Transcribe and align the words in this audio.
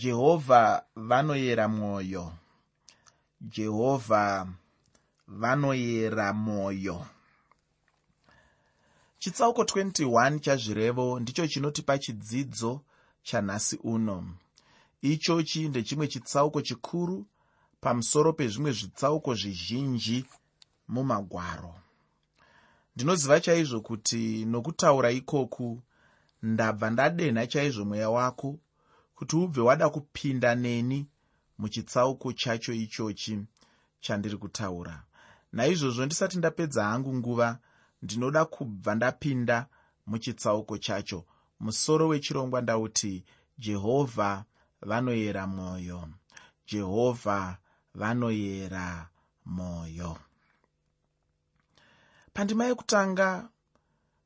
jehovha 0.00 0.82
vanoyera 0.96 1.68
mwoyo 1.68 2.32
jehovha 3.40 4.48
vanoyera 5.28 6.32
mwoyo 6.32 7.06
chitsauko 9.18 9.62
21 9.62 10.38
chazvirevo 10.40 11.20
ndicho 11.20 11.46
chinotipa 11.46 11.98
chidzidzo 11.98 12.80
chanhasi 13.22 13.76
uno. 13.82 14.24
Ichochi 15.02 15.68
ndechimwe 15.68 16.08
chitsauko 16.08 16.62
chikuru 16.62 17.26
pamusoro 17.80 18.32
pezvimwe 18.32 18.72
zvitsauko 18.72 19.34
zvizhinji 19.34 20.24
mumagwaro. 20.88 21.74
Ndinoziva 22.96 23.40
chaizvo 23.40 23.80
kuti 23.80 24.44
nokutaura 24.44 25.10
ikoku 25.10 25.82
ndabva 26.42 26.90
ndadenha 26.90 27.46
chaizvo 27.46 27.84
mweya 27.84 28.10
wako 28.10 28.58
kuti 29.18 29.36
ubve 29.36 29.60
wada 29.60 29.88
kupinda 29.90 30.54
neni 30.54 31.06
muchitsauko 31.58 32.32
chacho 32.32 32.72
ichochi 32.72 33.46
chandiri 34.00 34.36
kutaura. 34.36 35.02
Naizvozvo 35.52 36.06
ndisati 36.06 36.38
ndapedza 36.38 36.84
hangu 36.84 37.14
nguva 37.14 37.58
ndinoda 38.02 38.44
kubva 38.44 38.94
ndapinda 38.94 39.66
muchitsauko 40.06 40.78
chacho. 40.78 41.24
Musoro 41.60 42.08
wechirongwa 42.08 42.60
ndauti 42.60 43.24
jehovha 43.58 44.44
vanoyera 44.80 45.46
mwoyo. 45.46 46.08
Jehovha 46.66 47.58
vanoyera 47.94 49.08
mwoyo. 49.46 50.18
Pandima 52.32 52.64
yekutanga 52.64 53.48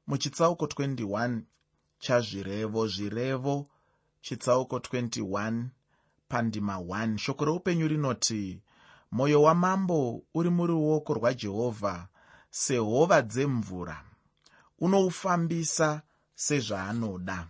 muchitsauko 0.07 0.65
21 0.67 1.41
chazvirevo 1.99 2.89
zvirevo 2.89 3.69
chitsauko 4.23 4.77
21 4.79 5.65
pandima 6.29 6.77
1 6.77 7.19
shoko 7.19 7.45
reupenyu 7.45 7.89
rinoti 7.89 8.63
mwoyo 9.13 9.43
wamambo 9.43 10.23
uri 10.35 10.51
muruoko 10.51 11.15
rwajehovha 11.15 12.09
sehova 12.51 13.23
dzemvura. 13.23 14.05
Unoufambisa 14.79 16.03
sezvaanoda. 16.35 17.49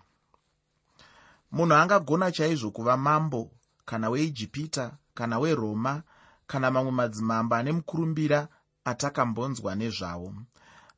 Munhu 1.53 1.75
angagona 1.75 2.33
chaizvo 2.33 2.71
kuva 2.71 2.97
mambo 2.97 3.51
kana 3.85 4.11
weijipita 4.11 4.97
kana 5.15 5.39
weroma 5.39 6.03
kana 6.47 6.71
mamwe 6.71 6.93
madzimambo 6.93 7.55
ane 7.55 7.73
mukurumbira 7.73 8.49
atakambonzwa 8.85 9.75
nezvavo 9.75 10.35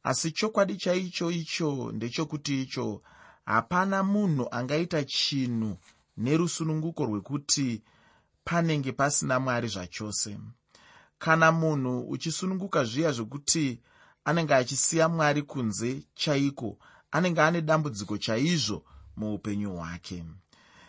asi 0.05 0.31
chokwadi 0.31 0.77
chaicho 0.77 1.31
icho 1.31 1.93
ndechokuti 1.93 2.63
icho 2.63 3.03
hapana 3.45 4.03
munhu 4.03 4.49
angaita 4.51 5.05
chinhu 5.05 5.77
nerusununguko 6.17 7.05
rwekuti 7.05 7.83
panenge 8.45 8.93
pasina 8.93 9.41
mwari 9.41 9.69
zvachose. 9.69 10.39
Kana 11.19 11.53
munhu 11.53 12.01
uchisununguka 12.01 12.85
zviya 12.85 13.13
zvekuti 13.13 13.81
anenge 14.25 14.55
achisiya 14.55 15.09
mwari 15.09 15.43
kunze 15.43 16.03
chaiko 16.15 16.79
anenge 17.11 17.41
ane 17.41 17.61
dambudziko 17.61 18.19
chaizvo 18.19 18.85
muupenyu 19.17 19.77
hwake. 19.77 20.25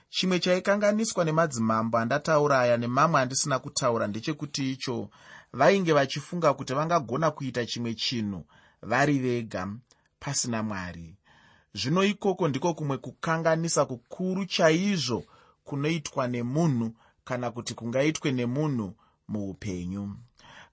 Chimwe 0.10 0.40
chaikanganiswa 0.40 1.26
nemadzimambo 1.26 1.98
andataura 1.98 2.60
aya 2.60 2.78
nemamwe 2.78 3.22
andisina 3.22 3.60
kutaura 3.60 4.08
ndechekuti 4.08 4.72
icho 4.72 5.10
vainge 5.54 5.94
vachifunga 5.94 6.54
kuti 6.54 6.74
vangagona 6.74 7.32
kuita 7.32 7.66
chimwe 7.66 7.94
chinhu 7.94 8.46
vari 8.82 9.20
vega 9.20 9.68
pasina 10.20 10.64
mwari 10.64 11.18
zvino 11.76 12.04
ikoko 12.04 12.48
ndiko 12.48 12.74
kumwe 12.74 12.98
kukanganisa 12.98 13.86
kukuru 13.86 14.46
chaizvo 14.46 15.24
kunoitwa 15.64 16.28
nemunhu 16.28 16.94
kana 17.24 17.52
kuti 17.52 17.74
kungaitwe 17.74 18.32
nemunhu 18.32 18.94
muupenyu. 19.28 20.16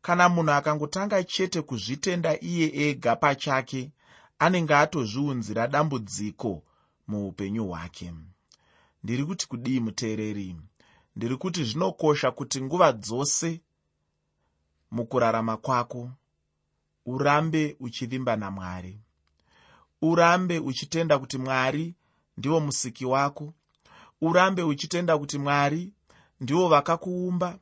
Kana 0.03 0.28
munhu 0.28 0.53
akangotanga 0.53 1.25
chete 1.25 1.62
kuzvitenda 1.62 2.41
iye 2.41 2.67
ega 2.89 3.17
pachake 3.17 3.91
anenge 4.39 4.74
atozviunzira 4.74 5.68
dambudziko 5.68 6.62
muupenyu 7.08 7.67
hwake. 7.67 8.12
Ndiri 9.05 9.24
kuti 9.24 9.48
kudii 9.48 9.80
muteereri? 9.80 10.57
Ndiri 11.17 11.36
kuti 11.36 11.64
zvinokosha 11.64 12.30
kuti 12.30 12.62
nguva 12.62 12.92
dzose 12.92 13.61
mukurarama 14.91 15.57
kwako 15.57 16.11
urambe 17.07 17.77
uchivimba 17.80 18.36
namwari 18.36 19.01
urambe 20.02 20.58
uchitenda 20.58 21.18
kuti 21.18 21.39
mwari 21.39 21.95
ndivo 22.36 22.61
musiki 22.61 23.07
wako. 23.07 23.55
Urambe 24.20 24.63
uchitenda 24.63 25.18
kuti 25.18 25.39
mwari 25.39 25.92
ndivo 26.40 26.68
vakakuumba. 26.68 27.58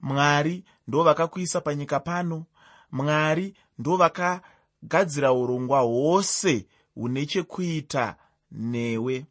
Mwari 0.00 0.64
ndo 0.88 1.02
vakakuisa 1.02 1.60
panyika 1.60 2.00
pano. 2.00 2.44
Mwari 2.92 3.54
ndo 3.78 3.96
vakagadzira 3.96 5.32
urongwa 5.32 5.80
hwose 5.80 6.66
hune 6.94 7.26
chekuita 7.26 8.16
newe. 8.50 9.26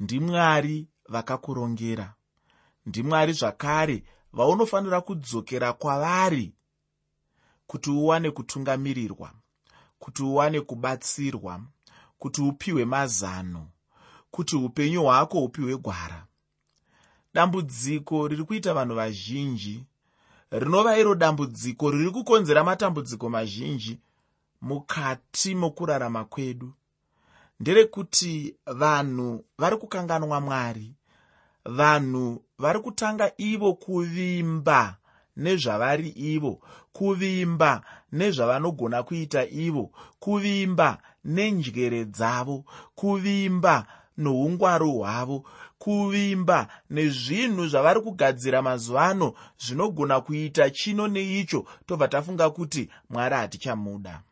Ndimwari 0.00 0.88
vakakurongera. 1.08 2.14
Ndimwari 2.86 3.32
zvakare 3.32 4.04
vaunofanira 4.32 5.00
kudzokera 5.00 5.72
kwavari 5.72 6.54
kuti 7.66 7.90
uwane 7.90 8.30
kutungamirirwa 8.30 9.32
kuti 10.00 10.22
uwane 10.22 10.60
kubatsirwa 10.60 11.60
kuti 12.18 12.40
upiwe 12.42 12.84
mazano 12.84 13.66
kuti 14.30 14.56
upenyu 14.56 15.02
hwako 15.02 15.44
upiwe 15.44 15.76
gwara. 15.76 16.26
Dambudziko 17.34 18.28
riri 18.28 18.44
kuita 18.44 18.74
vanhu 18.74 18.94
vazhinji. 18.94 19.84
Rinova 20.50 20.98
iro 20.98 21.14
dambudziko 21.14 21.90
riri 21.90 22.10
kukonzera 22.10 22.64
matambudziko 22.64 23.28
mazhinji 23.30 23.98
mukati 24.60 25.54
mokurarama 25.54 26.24
kwedu. 26.24 26.72
Nderekuti 27.60 28.56
vanhu 28.66 29.44
vari 29.58 29.76
kukanganwa 29.76 30.40
mwari 30.40 30.94
vanhu 31.64 32.44
vari 32.58 32.80
kutanga 32.80 33.32
ivo 33.36 33.74
kuvimba 33.74 34.96
nezvavari 35.36 36.08
ivo 36.08 36.60
kuvimba 36.92 37.82
nezvavanogona 38.12 39.02
kuita 39.02 39.46
ivo 39.46 39.90
kuvimba 40.18 40.98
nenjere 41.24 42.04
dzavo 42.04 42.64
kuvimba 42.94 43.86
noungwaru 44.16 44.92
hwavo 44.92 45.44
kuvimba 45.78 46.68
nezvinhu 46.90 47.68
zvavari 47.68 48.00
kugadzira 48.00 48.62
mazuva 48.62 49.06
ano 49.06 49.34
zvinogona 49.58 50.20
kuita 50.20 50.70
chino 50.70 51.08
neicho. 51.08 51.64
Tobva 51.86 52.08
tafunga 52.08 52.50
kuti 52.50 52.90
mwari 53.10 53.34
hatichamuda. 53.34 54.22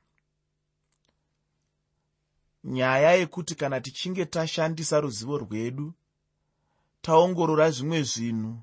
Nyaya 2.65 3.13
yekuti 3.13 3.55
kana 3.55 3.81
tichinge 3.81 4.25
tashandisa 4.27 5.01
ruzivo 5.01 5.39
rwedu 5.39 5.95
taongorora 7.03 7.71
zvimwe 7.71 8.03
zvinhu 8.03 8.63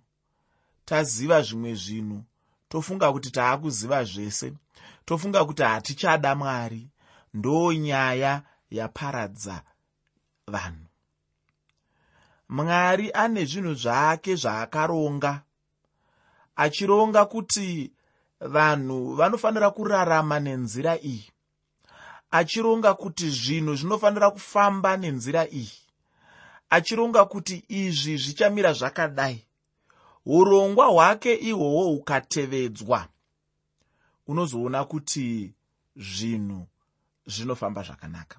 taziva 0.85 1.41
zvimwe 1.41 1.75
zvinhu. 1.75 2.23
Tofunga 2.69 3.11
kuti 3.11 3.31
taakuziva 3.31 4.03
zvese. 4.03 4.53
Tofunga 5.05 5.45
kuti 5.45 5.63
hatichada 5.63 6.35
mwari. 6.35 6.87
Ndo 7.33 7.73
nyaya 7.73 8.41
yaparadza 8.71 9.61
vanhu. 10.47 10.85
Mwari 12.49 13.11
ane 13.13 13.45
zvinhu 13.45 13.73
zvake 13.73 14.35
zvaakaronga 14.35 15.41
achironga 16.55 17.25
kuti 17.25 17.91
vanhu 18.39 19.15
vanofanira 19.15 19.71
kurarama 19.71 20.39
nenzira 20.39 20.97
iyi. 20.97 21.31
Achironga 22.31 22.93
kuti 22.93 23.29
zvinhu 23.29 23.75
zvinofanira 23.75 24.31
kufamba 24.31 24.97
nenzira 24.97 25.47
iyi. 25.47 25.79
Achironga 26.69 27.25
kuti 27.25 27.65
izvi 27.67 28.17
zvichamira 28.17 28.73
zvakadai 28.73 29.45
urongwa 30.25 30.85
hwake 30.85 31.35
ihwohwo 31.35 31.83
hukatevedzwa. 31.83 33.07
Unozoona 34.27 34.85
kuti 34.85 35.53
zvinhu 35.95 36.67
zvinofamba 37.25 37.83
zvakanaka. 37.83 38.37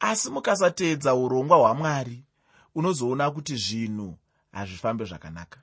Asi 0.00 0.30
mukasateedza 0.30 1.14
urongwa 1.14 1.56
hwamwari 1.56 2.24
unozoona 2.74 3.30
kuti 3.30 3.56
zvinhu 3.56 4.18
hazvifambe 4.52 5.04
zvakanaka. 5.04 5.60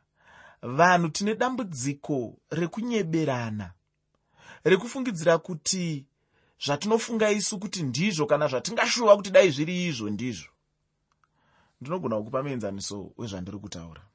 Vanhu 0.62 1.10
tine 1.10 1.36
dambudziko 1.36 2.38
rekunyeberana 2.50 3.74
rekufungidzira 4.64 5.38
kuti 5.38 6.06
zvatinofunga 6.66 7.32
isu 7.32 7.60
kuti 7.60 7.84
ndizvo 7.84 8.26
kana 8.26 8.48
zvatingashuva 8.48 9.16
kuti 9.16 9.30
dai 9.30 9.52
zviri 9.52 9.86
izvo 9.86 10.10
ndizvo. 10.10 10.52
Ndinogona 11.82 12.18
kukupa 12.18 12.44
muenzaniso 12.44 13.12
wezvandiri 13.18 13.58
kutaura 13.58 14.07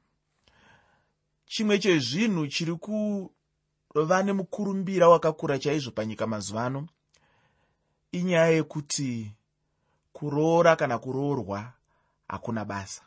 chimwe 1.53 1.79
chezvinhu 1.79 2.47
chiri 2.47 2.75
kuva 2.75 4.23
nemukurumbira 4.23 5.05
wakakura 5.09 5.59
chaizvo 5.59 5.91
panyika 5.91 6.27
mazuva 6.27 6.65
ano 6.65 6.87
inyaya 8.11 8.47
yekuti 8.57 9.35
kuroora 10.13 10.75
kana 10.75 10.97
kuroorwa 10.97 11.73
hakuna 12.27 12.65
basa. 12.65 13.01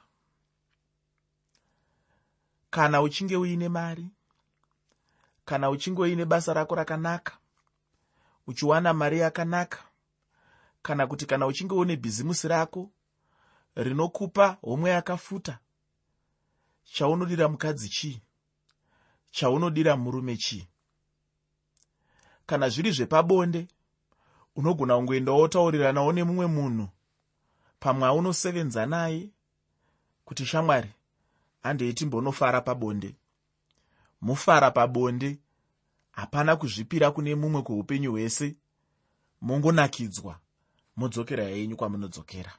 Kana 2.71 3.03
uchinge 3.03 3.37
uine 3.37 3.69
mari 3.69 4.07
kana 5.45 5.71
uchinge 5.71 6.03
uine 6.03 6.25
basa 6.25 6.55
rako 6.55 6.75
rakanaka 6.75 7.39
uchiwana 8.47 8.95
mari 8.95 9.19
yakanaka 9.19 9.83
kana 10.83 11.07
kuti 11.07 11.27
kana 11.27 11.47
uchinge 11.47 11.75
une 11.75 11.97
bhizimusi 11.97 12.49
rako 12.49 12.91
rinokupa 13.75 14.59
homwe 14.63 14.91
yakafuta 14.91 15.59
chaunodira 16.85 17.49
mukadzi 17.49 17.89
chii 17.89 18.23
chaunodira 19.37 19.97
murume 19.97 20.37
chii? 20.37 20.69
Kana 22.47 22.69
zviri 22.69 22.91
zvepabonde 22.93 23.69
unogona 24.57 24.97
kungoendawo 24.97 25.41
wotauriranawo 25.41 26.13
nemumwe 26.13 26.47
munhu 26.47 26.89
pamwe 27.81 28.09
aunosevenza 28.09 28.87
naye 28.87 29.31
kuti 30.25 30.47
shamwari 30.47 30.91
handei 31.63 31.93
timbonofara 31.95 32.61
pabonde. 32.61 33.15
Mufara 34.21 34.71
pabonde 34.71 35.39
hapana 36.11 36.57
kuzvipira 36.57 37.11
kune 37.11 37.35
mumwe 37.35 37.63
kweupenyu 37.63 38.11
hwese. 38.13 38.57
Mongonakidzwa 39.41 40.41
modzokera 40.97 41.45
yenyu 41.45 41.77
kwamunodzokera. 41.77 42.53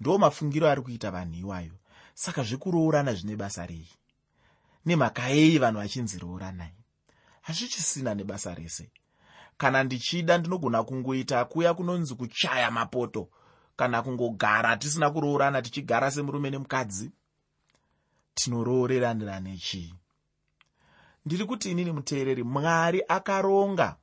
Ndo 0.00 0.18
mafungiro 0.18 0.68
ari 0.68 0.82
kuita 0.82 1.10
vanhu 1.10 1.34
iwayo 1.34 1.72
saka 2.14 2.42
zvekuroorana 2.42 3.14
zvine 3.14 3.36
basa 3.36 3.66
rei 3.66 3.88
nemhaka 4.86 5.28
yei 5.28 5.58
vanhu 5.58 5.78
vachinzirooranai 5.80 6.72
hazvichisina 7.42 8.14
nebasa 8.14 8.54
rese. 8.54 8.90
Kana 9.58 9.84
ndichida 9.84 10.38
ndinogona 10.38 10.82
kungoita 10.82 11.44
kuya 11.44 11.74
kunonzi 11.74 12.14
kuchaya 12.14 12.70
mapoto 12.70 13.28
kana 13.76 14.02
kungogara 14.02 14.76
tisina 14.76 15.10
kuroorana 15.10 15.62
tichigara 15.62 16.10
semurume 16.10 16.50
nemukadzi. 16.50 17.10
Tinoroorerana 18.34 19.40
nechii 19.40 19.94
ndiri 21.26 21.44
kuti 21.44 21.70
inini 21.70 21.92
muteereri 21.92 22.42
mwari 22.42 23.02
akaronga 23.08 23.96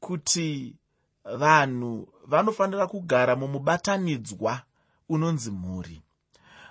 kuti 0.00 0.76
vanhu 1.24 2.08
vanofanira 2.26 2.86
kugara 2.86 3.36
mumubatanidzwa 3.36 4.62
unonzi 5.08 5.50
mhuri. 5.50 6.02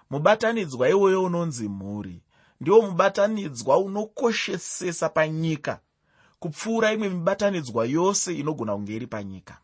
Mubatanidzwa 0.10 0.90
iwoyo 0.90 1.24
unonzi 1.24 1.70
mhuri 1.70 2.22
ndiwo 2.62 2.82
mubatanidzwa 2.82 3.78
unokoshesesa 3.78 5.10
panyika 5.10 5.80
kupfuura 6.40 6.92
imwe 6.94 7.10
mibatanidzwa 7.10 7.86
yose 7.86 8.34
inogona 8.36 8.74
kunge 8.74 8.96
iri 8.96 9.08
panyika. 9.08 9.58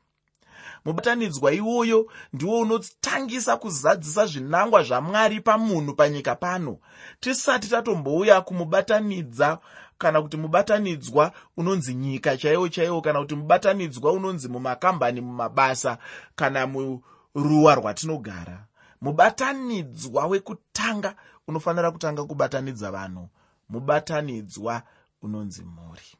Mubatanidzwa 0.85 1.53
iwoyo 1.53 2.11
ndiwo 2.33 2.59
unotangisa 2.59 3.57
kuzadzisa 3.57 4.25
zvinangwa 4.25 4.83
zvamwari 4.83 5.41
pamunhu 5.41 5.93
panyika 5.93 6.35
pano. 6.35 6.77
Tisati 7.19 7.67
tatombouya 7.69 8.41
kumubatanidza 8.41 9.59
kana 9.97 10.21
kuti 10.21 10.37
mubatanidzwa 10.37 11.31
unonzi 11.57 11.93
nyika 11.93 12.37
chaiwo 12.37 12.69
chaiwo 12.69 13.01
kana 13.01 13.19
kuti 13.19 13.35
mubatanidzwa 13.35 14.11
unonzi 14.11 14.47
mumakambani 14.49 15.21
mumabasa 15.21 15.97
kana 16.35 16.67
muruwa 16.67 17.75
rwatinogara. 17.75 18.65
Mubatanidzwa 19.01 20.25
wekutanga 20.27 21.15
unofanira 21.51 21.91
kutanga 21.91 22.23
kubatanidza 22.23 22.91
vanhu. 22.91 23.29
Mubatanidzwa 23.69 24.83
unonzi 25.21 25.63
mhuri 25.63 26.17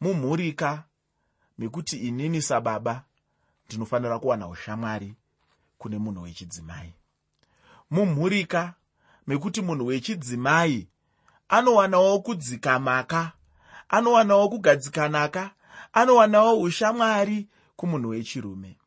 mumhurika 0.00 0.84
mekuti 1.58 1.96
inini 1.96 2.42
sababa 2.42 3.04
ndinofanira 3.66 4.18
kuwana 4.18 4.48
ushamwari 4.48 5.14
kune 5.78 5.98
munhu 5.98 6.22
wechidzimai. 6.22 6.94
Mumhurika 7.90 8.74
mekuti 9.26 9.62
munhu 9.62 9.86
wechidzimai 9.86 10.88
anowanawo 11.48 12.20
kudzikamaka 12.20 13.32
anowanawo 13.88 14.48
kugadzikanaka 14.48 15.50
anowanawo 15.92 16.60
ushamwari 16.60 17.48
kumunhu 17.76 18.08
wechirume. 18.08 18.78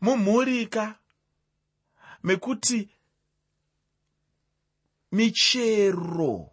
Mumhurika 0.00 0.94
mekuti 2.24 2.88
michero 5.12 6.50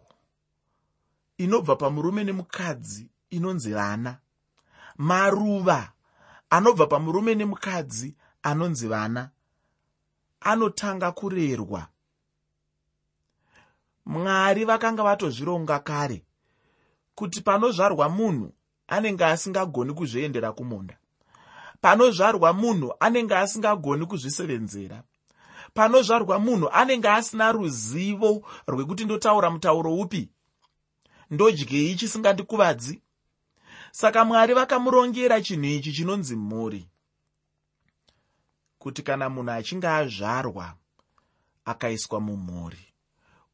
inobva 1.38 1.76
pamurume 1.76 2.24
nemukadzi 2.24 3.10
inonzi 3.30 3.72
vana. 3.72 4.18
Maruva 4.98 5.92
anobva 6.50 6.86
pamurume 6.86 7.34
nemukadzi 7.34 8.14
anonzi 8.42 8.88
vana. 8.88 9.30
Anotanga 10.40 11.12
kurerwa. 11.12 11.86
Mwari 14.06 14.64
vakanga 14.64 15.02
vatozvironga 15.02 15.78
kare 15.78 16.24
kuti 17.14 17.40
panozvarwa 17.40 18.08
munhu 18.08 18.52
anenge 18.88 19.24
asingagoni 19.24 19.94
kuzviendera 19.94 20.52
kumunda 20.52 20.96
panozvarwa 21.80 22.52
munhu 22.52 22.94
anenge 23.00 23.36
asingagoni 23.36 24.06
kuzvisevenzera 24.06 25.02
panozvarwa 25.74 26.38
munhu 26.38 26.68
anenge 26.72 27.08
asina 27.08 27.52
ruzivo 27.52 28.42
rwekuti 28.66 29.04
ndotaura 29.04 29.50
mutauro 29.50 29.94
upi? 29.94 30.28
Ndodyei 31.30 31.94
chisingandikuvadzi 31.94 33.02
saka 33.92 34.24
mwari 34.24 34.54
vakamurongera 34.54 35.40
chinhu 35.40 35.64
ichi 35.64 35.92
chinonzi 35.92 36.36
mhuri 36.36 36.88
kuti 38.78 39.02
kana 39.02 39.28
munhu 39.30 39.50
achinge 39.50 39.88
azvarwa 39.88 40.76
akaiswa 41.64 42.20
mumhuri 42.20 42.94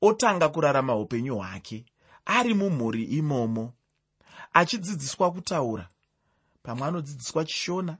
otanga 0.00 0.48
kurarama 0.48 0.96
upenyu 0.96 1.36
hwake 1.36 1.84
ari 2.24 2.54
mumhuri 2.54 3.04
imomo 3.04 3.72
achidzidziswa 4.52 5.32
kutaura 5.32 5.88
pamwe 6.62 6.88
anodzidziswa 6.88 7.44
chishona 7.44 7.98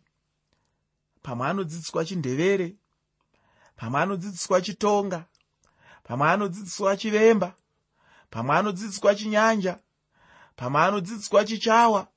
pamwe 1.23 1.49
anodzidziswa 1.49 2.05
chindevere 2.05 2.77
pamwe 3.77 4.01
anodzidziswa 4.01 4.61
chitonga 4.61 5.25
pamwe 6.05 6.29
anodzidziswa 6.31 6.97
chivemba 6.97 7.55
pamwe 8.31 8.57
anodzidziswa 8.57 9.15
chinyanja 9.15 9.79
pamwe 10.57 10.81
anodzidziswa 10.81 11.45
chichawa 11.45 12.09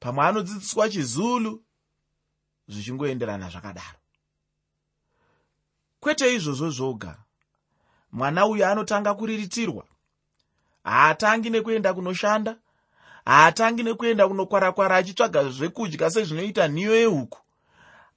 pamwe 0.00 0.24
anodzidziswa 0.24 0.88
chizulu 0.88 1.62
zvichingoenderana 2.68 3.50
zvakadaro. 3.50 3.98
Kwete 6.00 6.34
izvozvo 6.34 6.70
zvoga. 6.70 7.18
Mwana 8.12 8.46
uyu 8.46 8.66
anotanga 8.66 9.14
kuriritirwa. 9.14 9.84
Haatangi 10.84 11.50
nekuenda 11.50 11.94
kunoshanda 11.94 12.56
haatangi 13.24 13.82
nekuenda 13.82 14.28
kunokwara-kwara 14.28 14.96
achitsvaga 14.96 15.48
zvekudya 15.48 16.10
sezvinoita 16.10 16.68
nhiyo 16.68 16.94
yehuku. 16.94 17.38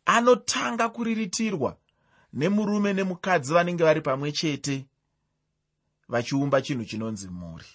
Anotanga 0.05 0.89
kuriritirwa 0.89 1.77
nemurume 2.35 2.93
nemukadzi 2.93 3.53
vanenge 3.53 3.83
vari 3.83 4.01
pamwe 4.01 4.31
chete 4.31 4.85
vachiumba 6.07 6.61
chinhu 6.61 6.85
chinonzi 6.85 7.27
mhuri 7.27 7.65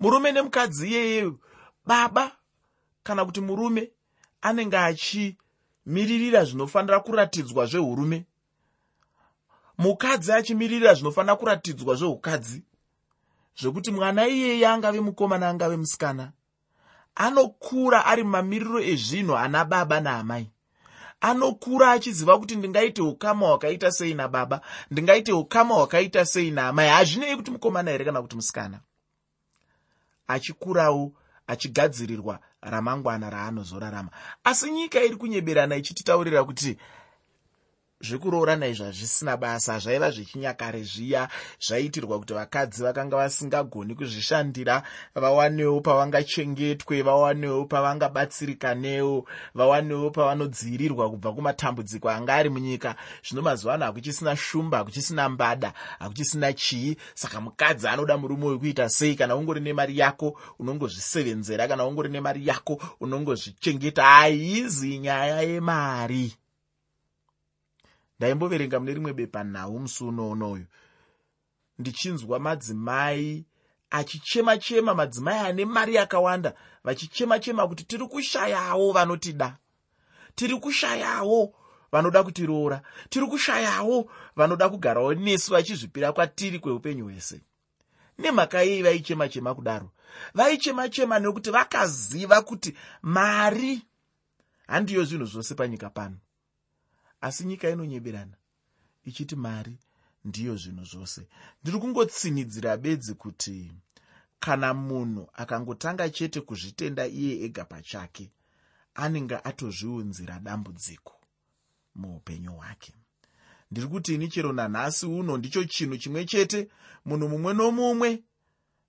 murume 0.00 0.32
nemukadzi 0.32 0.88
iyeye 0.88 1.32
baba 1.86 2.36
kana 3.02 3.24
kuti 3.24 3.40
murume 3.40 3.90
anenge 4.42 4.76
achimiririra 4.76 6.44
zvinofanira 6.44 7.00
kuratidzwa 7.00 7.66
zveurume 7.66 8.26
mukadzi 9.78 10.32
achimiririra 10.32 10.94
zvinofanira 10.94 11.36
kuratidzwa 11.36 11.94
zveukadzi 11.94 12.64
zvekuti 13.60 13.90
mwana 13.90 14.28
iyeye 14.28 14.66
angave 14.66 15.00
mukomana 15.00 15.48
angave 15.48 15.76
musikana 15.76 16.32
anokura 17.14 18.06
ari 18.06 18.24
mumamiriro 18.24 18.80
ezvinhu 18.80 19.36
ana 19.36 19.64
baba 19.64 20.00
naamai 20.00 20.51
anokura 21.22 21.90
achiziva 21.92 22.38
kuti 22.38 22.56
ndingaite 22.56 23.02
ukama 23.02 23.46
hwakaita 23.46 23.92
sei 23.92 24.14
nababa 24.14 24.60
ndingaite 24.90 25.32
ukama 25.32 25.74
hwakaita 25.74 26.24
sei 26.26 26.50
naamai 26.50 26.88
hazvinei 26.88 27.36
kuti 27.36 27.50
mukomana 27.50 27.90
here 27.90 28.04
kana 28.04 28.22
kuti 28.22 28.36
musikana? 28.36 28.80
Achikurawo 30.26 31.12
achigadzirirwa 31.46 32.38
ramangwana 32.60 33.30
raanozorarama. 33.30 34.10
Asi 34.44 34.70
nyika 34.70 35.02
iri 35.04 35.16
kunyeberana 35.16 35.76
ichititaurira 35.76 36.44
kuti 36.44 36.78
zvekuroorana 38.02 38.66
izvi 38.66 38.84
hazvisina 38.84 39.36
basa 39.36 39.78
zvaiva 39.78 40.10
zvechinyakare 40.10 40.82
zviya. 40.82 41.28
Zvaitirwa 41.60 42.18
kuti 42.18 42.34
vakadzi 42.34 42.82
vakanga 42.82 43.16
vasingagoni 43.16 43.94
kuzvishandira 43.94 44.82
vawanewo 45.14 45.80
pavangachengetwe 45.80 47.02
vawanewo 47.02 47.64
pavangabatsirikanewo 47.64 49.24
vawanewo 49.54 50.10
pavanodzivirirwa 50.10 51.10
kubva 51.10 51.32
kumatambudziko 51.32 52.10
anga 52.10 52.34
ari 52.34 52.50
munyika. 52.50 52.94
Zvino 53.24 53.42
mazuva 53.42 53.74
ano 53.74 53.84
hakuchisina 53.84 54.36
shumba 54.36 54.78
hakuchisina 54.78 55.28
mbada 55.28 55.72
hakuchisina 55.98 56.52
chii. 56.52 56.96
Saka 57.14 57.40
mukadzi 57.40 57.88
anoda 57.88 58.18
murume 58.18 58.46
wekuita 58.46 58.88
sei? 58.88 59.14
Kana 59.14 59.36
ungori 59.36 59.60
nemari 59.60 59.98
yako 59.98 60.40
unongozvisevenzera. 60.58 61.68
Kana 61.68 61.86
ungori 61.86 62.08
nemari 62.08 62.46
yako 62.46 62.82
unongozvichengeta. 63.00 64.02
Haizi 64.02 64.98
nyaya 64.98 65.42
yemari 65.42 66.36
ndaimboverenga 68.22 68.80
mune 68.80 68.94
rimwe 68.94 69.12
bepanhau 69.12 69.78
musi 69.78 70.04
unoonoyu 70.04 70.66
ndichinzwa 71.78 72.38
madzimai 72.38 73.44
achichema 73.90 74.58
chema 74.58 74.94
madzimai 74.94 75.38
ane 75.38 75.64
mari 75.64 75.94
yakawanda 75.94 76.54
vachichema 76.84 77.38
chema 77.38 77.68
kuti 77.68 77.84
tiri 77.84 78.06
kushayawo 78.06 78.92
vanotida 78.92 79.56
tiri 80.34 80.56
kushayawo 80.56 81.54
vanoda 81.92 82.22
kutiroora 82.22 82.82
tiri 83.10 83.26
kushayawo 83.26 84.10
vanoda 84.36 84.68
kugarawo 84.68 85.14
nesu 85.14 85.52
vachizvipira 85.52 86.12
kwatiri 86.12 86.58
kweupenyu 86.58 87.04
hwese. 87.04 87.40
Nemhaka 88.18 88.62
yei 88.62 88.82
vaichema 88.82 89.28
chema 89.28 89.54
kudaro. 89.54 89.90
Vaichema 90.34 90.88
chema 90.88 91.18
nekuti 91.18 91.50
vakaziva 91.50 92.42
kuti 92.42 92.76
mari 93.02 93.82
handiyo 94.66 95.04
zvinhu 95.04 95.26
zvose 95.26 95.54
panyika 95.54 95.90
pano 95.90 96.16
asi 97.22 97.44
nyika 97.44 97.70
inonyeberana 97.70 98.36
ichiti 99.04 99.36
mari 99.36 99.78
ndiyo 100.24 100.56
zvinhu 100.56 100.84
zvose. 100.84 101.28
Ndiri 101.62 101.78
kungotsinidzira 101.78 102.76
bedzi 102.76 103.14
kuti 103.14 103.72
kana 104.40 104.74
munhu 104.74 105.28
akangotanga 105.32 106.10
chete 106.10 106.40
kuzvitenda 106.40 107.06
iye 107.06 107.44
ega 107.44 107.64
pachake 107.64 108.30
anenge 108.94 109.36
atozviunzira 109.44 110.34
dambudziko 110.40 111.14
muupenyu 111.94 112.52
hwake. 112.52 112.92
Ndiri 113.70 113.86
kuti 113.86 114.14
ini 114.14 114.28
chero 114.28 114.52
nanhasi 114.52 115.06
uno 115.06 115.36
ndicho 115.36 115.64
chinhu 115.64 115.96
chimwe 115.96 116.24
chete 116.24 116.68
munhu 117.04 117.28
mumwe 117.28 117.52
nomumwe 117.54 118.22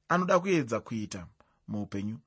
anoda 0.10 0.40
kuedza 0.40 0.80
kuita 0.80 1.28
muupenyu. 1.68 2.18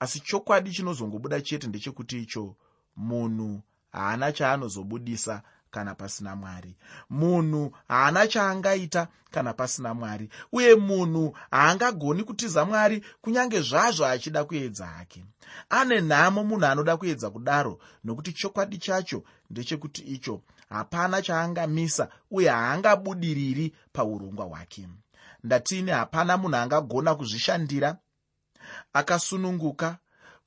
Asi 0.00 0.20
chokwadi 0.20 0.70
chinozongobuda 0.72 1.40
chete 1.40 1.66
ndechekuti 1.66 2.22
icho 2.22 2.56
munhu 2.96 3.62
haana 3.92 4.32
chaanozobudisa 4.32 5.42
kana 5.70 5.94
pasina 5.94 6.36
mwari. 6.36 6.76
Munhu 7.10 7.76
haana 7.88 8.26
chaangaita 8.26 9.08
kana 9.30 9.52
pasina 9.52 9.94
mwari 9.94 10.28
uye 10.52 10.74
munhu 10.74 11.36
haangagoni 11.50 12.24
kutiza 12.24 12.64
mwari 12.64 13.04
kunyange 13.22 13.60
zvazvo 13.60 14.06
achida 14.06 14.44
kuedza 14.44 14.86
hake. 14.86 15.24
Ane 15.70 16.00
nhamo 16.00 16.44
munhu 16.44 16.66
anoda 16.66 16.96
kuedza 16.96 17.30
kudaro 17.30 17.78
nokuti 18.04 18.32
chokwadi 18.32 18.78
chacho 18.78 19.22
ndechekuti 19.50 20.02
icho 20.02 20.40
hapana 20.68 21.22
chaangamisa 21.22 22.08
uye 22.30 22.48
haangabudiriri 22.50 23.74
paurongwa 23.92 24.44
hwake. 24.46 24.88
Ndatini 25.44 25.90
hapana 25.90 26.36
munhu 26.36 26.56
angagona 26.56 27.14
kuzvishandira 27.14 27.96
akasununguka 28.92 29.98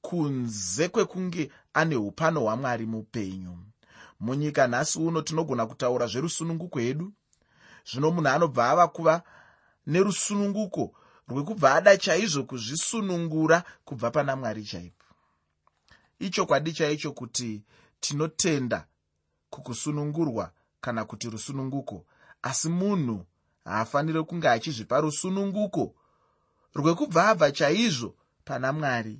kunze 0.03 0.89
kwekunge 0.89 1.51
ane 1.73 1.95
upano 1.95 2.39
hwamwari 2.41 2.85
mupenyu. 2.85 3.57
Munyika 4.19 4.67
nhasi 4.67 4.99
uno 4.99 5.21
tinogona 5.21 5.65
kutaura 5.65 6.07
zverusununguko 6.07 6.79
hedu. 6.79 7.13
Zvino 7.91 8.11
munhu 8.11 8.29
anobva 8.29 8.69
ava 8.69 8.87
kuva 8.87 9.23
nerusununguko 9.87 10.93
rwekubva 11.27 11.75
ada 11.75 11.97
chaizvo 11.97 12.43
kuzvisunungura 12.43 13.63
kubva 13.85 14.11
pana 14.11 14.35
mwari 14.35 14.63
chaipo. 14.63 15.05
Ichokwadi 16.19 16.73
chaicho 16.73 17.11
kuti 17.11 17.63
tinotenda 17.99 18.87
kukusunungurwa 19.49 20.51
kana 20.81 21.05
kuti 21.05 21.29
rusununguko 21.29 22.05
asi 22.41 22.69
munhu 22.69 23.25
haafaniri 23.65 24.23
kunge 24.23 24.49
achizvipa 24.49 25.01
rusununguko 25.01 25.95
rwekubva 26.75 27.27
abva 27.29 27.51
chaizvo 27.51 28.15
pana 28.45 28.73
mwari 28.73 29.19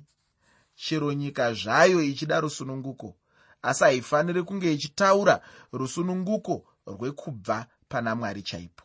chero 0.74 1.12
nyika 1.12 1.52
zvayo 1.54 2.02
ichida 2.02 2.40
rusununguko. 2.40 3.16
Asi 3.62 3.84
haifaniri 3.84 4.42
kunge 4.42 4.72
ichitaura 4.72 5.40
rusununguko 5.72 6.64
rwekubva 6.86 7.66
pana 7.88 8.14
mwari 8.14 8.42
chaipo. 8.42 8.84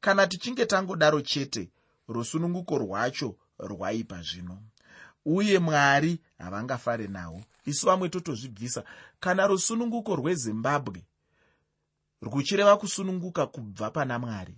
Kana 0.00 0.26
tichinge 0.26 0.66
tangodaro 0.66 1.20
chete 1.20 1.70
rusununguko 2.08 2.78
rwacho 2.78 3.36
rwaipa 3.58 4.22
zvino. 4.22 4.58
Uye 5.24 5.58
mwari 5.58 6.20
havangafare 6.38 7.06
nahwo. 7.06 7.42
Isu 7.64 7.86
vamwe 7.86 8.08
totozvibvisa 8.08 8.84
kana 9.20 9.46
rusununguko 9.46 10.16
rwezimbabwe 10.16 11.04
ruchireva 12.22 12.76
kusununguka 12.76 13.46
kubva 13.46 13.90
pana 13.90 14.18
mwari 14.18 14.54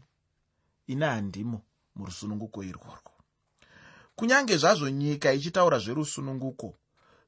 ina 0.87 1.11
handimo 1.11 1.63
murusununguko 1.97 2.65
irworwo 2.65 3.18
kunyange 4.19 4.57
zvazvo 4.57 4.89
nyika 4.91 5.33
ichitaura 5.33 5.79
zverusununguko 5.79 6.75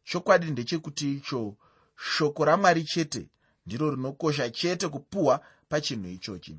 chokwadi 0.04 0.46
ndechekuti 0.50 1.12
icho 1.14 1.56
shoko 1.96 2.44
ramwari 2.44 2.84
chete 2.84 3.28
ndiro 3.66 3.90
rinokosha 3.90 4.50
chete 4.50 4.88
kupuhwa 4.88 5.40
pachinhu 5.68 6.08
ichochi. 6.08 6.56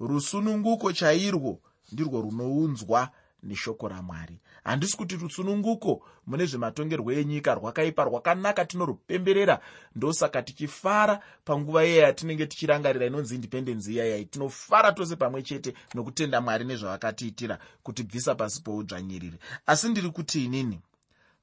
Rusununguko 0.00 0.92
chairwo 0.92 1.60
ndirwo 1.92 2.20
runounzwa 2.20 3.10
neshoko 3.42 3.88
ramwari. 3.88 4.40
Handisi 4.64 4.96
kuti 4.96 5.16
rusununguko 5.16 6.02
mune 6.26 6.46
zvematongerwo 6.46 7.12
enyika 7.12 7.54
rwakaipa 7.54 8.04
rwakanaka 8.04 8.64
tinorupemberera. 8.64 9.60
Ndosaka 9.96 10.42
tichifara 10.42 11.20
panguva 11.44 11.84
iye 11.84 11.96
yatinenge 11.96 12.46
tichirangarira 12.46 13.06
inonzi 13.06 13.34
indipendenzi 13.34 13.92
iyayai 13.92 14.24
tinofara 14.24 14.92
tose 14.92 15.16
pamwe 15.16 15.42
chete 15.42 15.74
nokutenda 15.94 16.40
mwari 16.40 16.64
nezvavakatiitira 16.64 17.58
kutibvisa 17.82 18.34
pasi 18.34 18.62
poudzvanyiriri 18.62 19.38
asi 19.66 19.88
ndiri 19.88 20.10
kuti 20.10 20.44
inini 20.44 20.80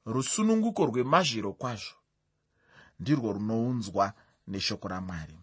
rusununguko 0.05 0.85
rwemazhiro 0.85 1.53
kwazvo 1.53 1.95
ndirwo 2.99 3.33
runounzwa 3.33 4.13
neshoko 4.47 4.87
ramwari. 4.87 5.37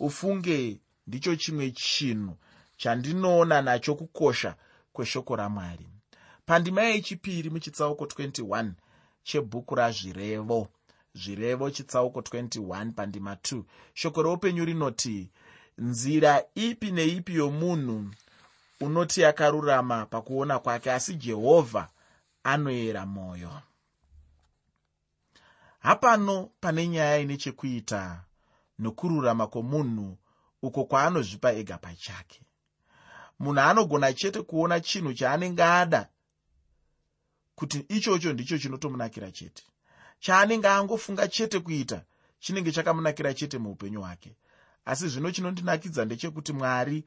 Ufunge 0.00 0.80
ndicho 1.06 1.36
chimwe 1.36 1.70
chinhu 1.70 2.36
chandinoona 2.76 3.62
nacho 3.62 3.94
kukosha 3.94 4.54
kweshoko 4.98 5.36
ramwari. 5.36 5.86
Pandima 6.46 6.82
yechipiri 6.82 7.50
muchitsauko 7.50 8.04
21 8.04 8.70
chebhuku 9.22 9.74
razvirevo. 9.74 10.68
Zvirevo 11.14 11.70
chitsauko 11.70 12.20
21 12.20 12.92
pandima 12.92 13.34
2 13.34 13.62
shoko 13.94 14.22
reupenyu 14.22 14.64
rinoti 14.64 15.30
nzira 15.78 16.44
ipi 16.54 16.90
neipi 16.90 17.34
yomunhu 17.34 18.10
unoti 18.80 19.20
yakarurama 19.20 20.06
pakuona 20.06 20.58
kwake 20.58 20.92
asi 20.92 21.14
jehovha 21.14 21.88
anoyera 22.44 23.06
mwoyo 23.06 23.50
hapano 25.78 26.50
pane 26.60 26.88
nyaya 26.88 27.18
ine 27.18 27.36
chekuita 27.36 28.24
nokururama 28.78 29.46
kwomunhu 29.46 30.18
uko 30.62 30.84
kwaanozvipa 30.84 31.52
ega 31.52 31.78
pachake 31.78 32.40
munhu 33.38 33.60
anogona 33.60 34.12
chete 34.12 34.42
kuona 34.42 34.80
chinhu 34.80 35.12
chaanenge 35.14 35.62
ada 35.62 36.08
kuti 37.58 37.78
ichocho 37.88 38.32
ndicho 38.32 38.58
chinotomunakira 38.58 39.30
chete. 39.30 39.62
Chaanenge 40.20 40.68
angofunga 40.68 41.28
chete 41.28 41.60
kuita 41.60 42.04
chinenge 42.40 42.72
chakamunakira 42.72 43.34
chete 43.34 43.58
muupenyu 43.58 44.00
hwake. 44.00 44.36
Asi 44.84 45.08
zvino 45.08 45.30
chinondinakidza 45.30 46.04
ndechekuti 46.04 46.52
mwari 46.52 47.04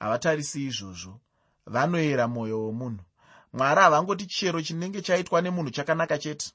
havatarisi 0.00 0.66
izvozvo 0.66 1.20
vanoyera 1.66 2.28
mwoyo 2.28 2.62
womunhu. 2.64 3.04
Mwari 3.52 3.80
havangoti 3.80 4.26
chero 4.26 4.62
chinenge 4.62 5.02
chaitwa 5.02 5.40
nemunhu 5.42 5.70
chakanaka 5.70 6.18
chete. 6.18 6.52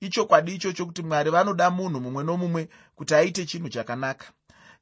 Ichokwadi 0.00 0.54
ichocho 0.54 0.86
kuti 0.86 1.02
mwari 1.02 1.30
vanoda 1.30 1.70
munhu 1.70 2.00
mumwe 2.00 2.24
nomumwe 2.24 2.68
kuti 2.96 3.14
aite 3.14 3.46
chinhu 3.46 3.68
chakanaka 3.68 4.26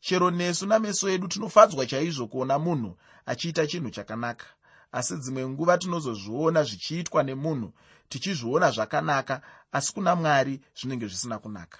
chero 0.04 0.30
nesu 0.30 0.66
nameso 0.66 1.08
edu 1.08 1.28
tinofadzwa 1.28 1.86
chaizvo 1.86 2.26
kuona 2.26 2.58
munhu 2.58 2.96
achiita 3.26 3.66
chinhu 3.66 3.90
chakanaka. 3.90 4.46
Asi 4.92 5.16
dzimwe 5.16 5.48
nguva 5.48 5.78
tinozozviona 5.78 6.62
zvichiitwa 6.64 7.22
nemunhu 7.22 7.72
tichizviona 8.08 8.70
zvakanaka 8.70 9.40
asi 9.72 9.92
kuna 9.94 10.14
mwari 10.14 10.60
zvinenge 10.78 11.06
zvisina 11.06 11.38
kunaka. 11.38 11.78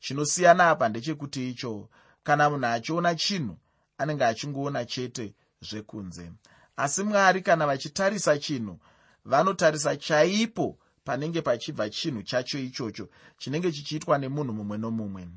Chinosiyana 0.00 0.70
apa 0.70 0.88
ndechekuti 0.88 1.50
icho 1.50 1.88
kana 2.22 2.50
munhu 2.50 2.66
achiona 2.66 3.14
chinhu 3.14 3.56
anenge 3.98 4.24
achingoona 4.24 4.84
chete 4.84 5.34
zvekunze. 5.60 6.32
Asi 6.76 7.02
mwari 7.02 7.42
kana 7.42 7.66
vachitarisa 7.66 8.38
chinhu 8.38 8.78
vanotarisa 9.24 9.96
chaipo 9.96 10.78
panenge 11.04 11.42
pachibva 11.42 11.90
chinhu 11.90 12.22
chacho 12.22 12.58
ichocho 12.58 13.08
chinenge 13.38 13.72
chichiitwa 13.72 14.18
nemunhu 14.18 14.52
mumwe 14.52 14.78
nomumwe. 14.78 15.28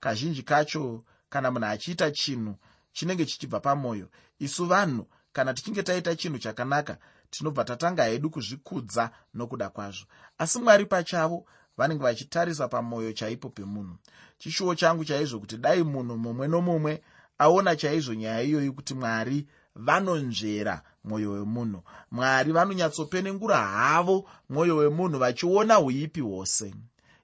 Kazhinji 0.00 0.42
kacho 0.42 1.04
kana 1.30 1.50
munhu 1.50 1.66
achiita 1.66 2.10
chinhu 2.10 2.54
chinenge 2.92 3.26
chichibva 3.26 3.60
pamwoyo 3.60 4.08
isu 4.38 4.66
vanhu 4.66 5.06
kana 5.32 5.54
tichinge 5.54 5.82
taita 5.82 6.16
chinhu 6.16 6.38
chakanaka 6.38 6.98
tinobva 7.30 7.64
tatanga 7.64 8.04
hedu 8.04 8.30
kuzvikudza 8.30 9.10
nokuda 9.34 9.68
kwazvo. 9.70 10.06
Asi 10.38 10.58
mwari 10.58 10.86
pachavo 10.86 11.44
vanenge 11.76 12.02
vachitarisa 12.02 12.68
pamwoyo 12.68 13.12
chaipo 13.12 13.48
pemunhu. 13.50 13.96
Chishuwo 14.38 14.74
changu 14.74 15.04
chaizvo 15.04 15.40
kuti 15.40 15.56
dai 15.56 15.82
munhu 15.82 16.16
mumwe 16.18 16.48
nomumwe 16.48 17.02
aona 17.38 17.76
chaizvo 17.76 18.14
nyaya 18.14 18.42
iyoyi 18.42 18.70
kuti 18.70 18.94
mwari 18.94 19.46
vanonzvera 19.74 20.82
mwoyo 21.04 21.30
wemunhu. 21.32 21.82
Mwari 22.10 22.52
vanonyatsopenengura 22.52 23.56
havo 23.58 24.30
mwoyo 24.48 24.76
wemunhu 24.76 25.18
vachiona 25.18 25.80
uipi 25.80 26.20
hwose. 26.20 26.74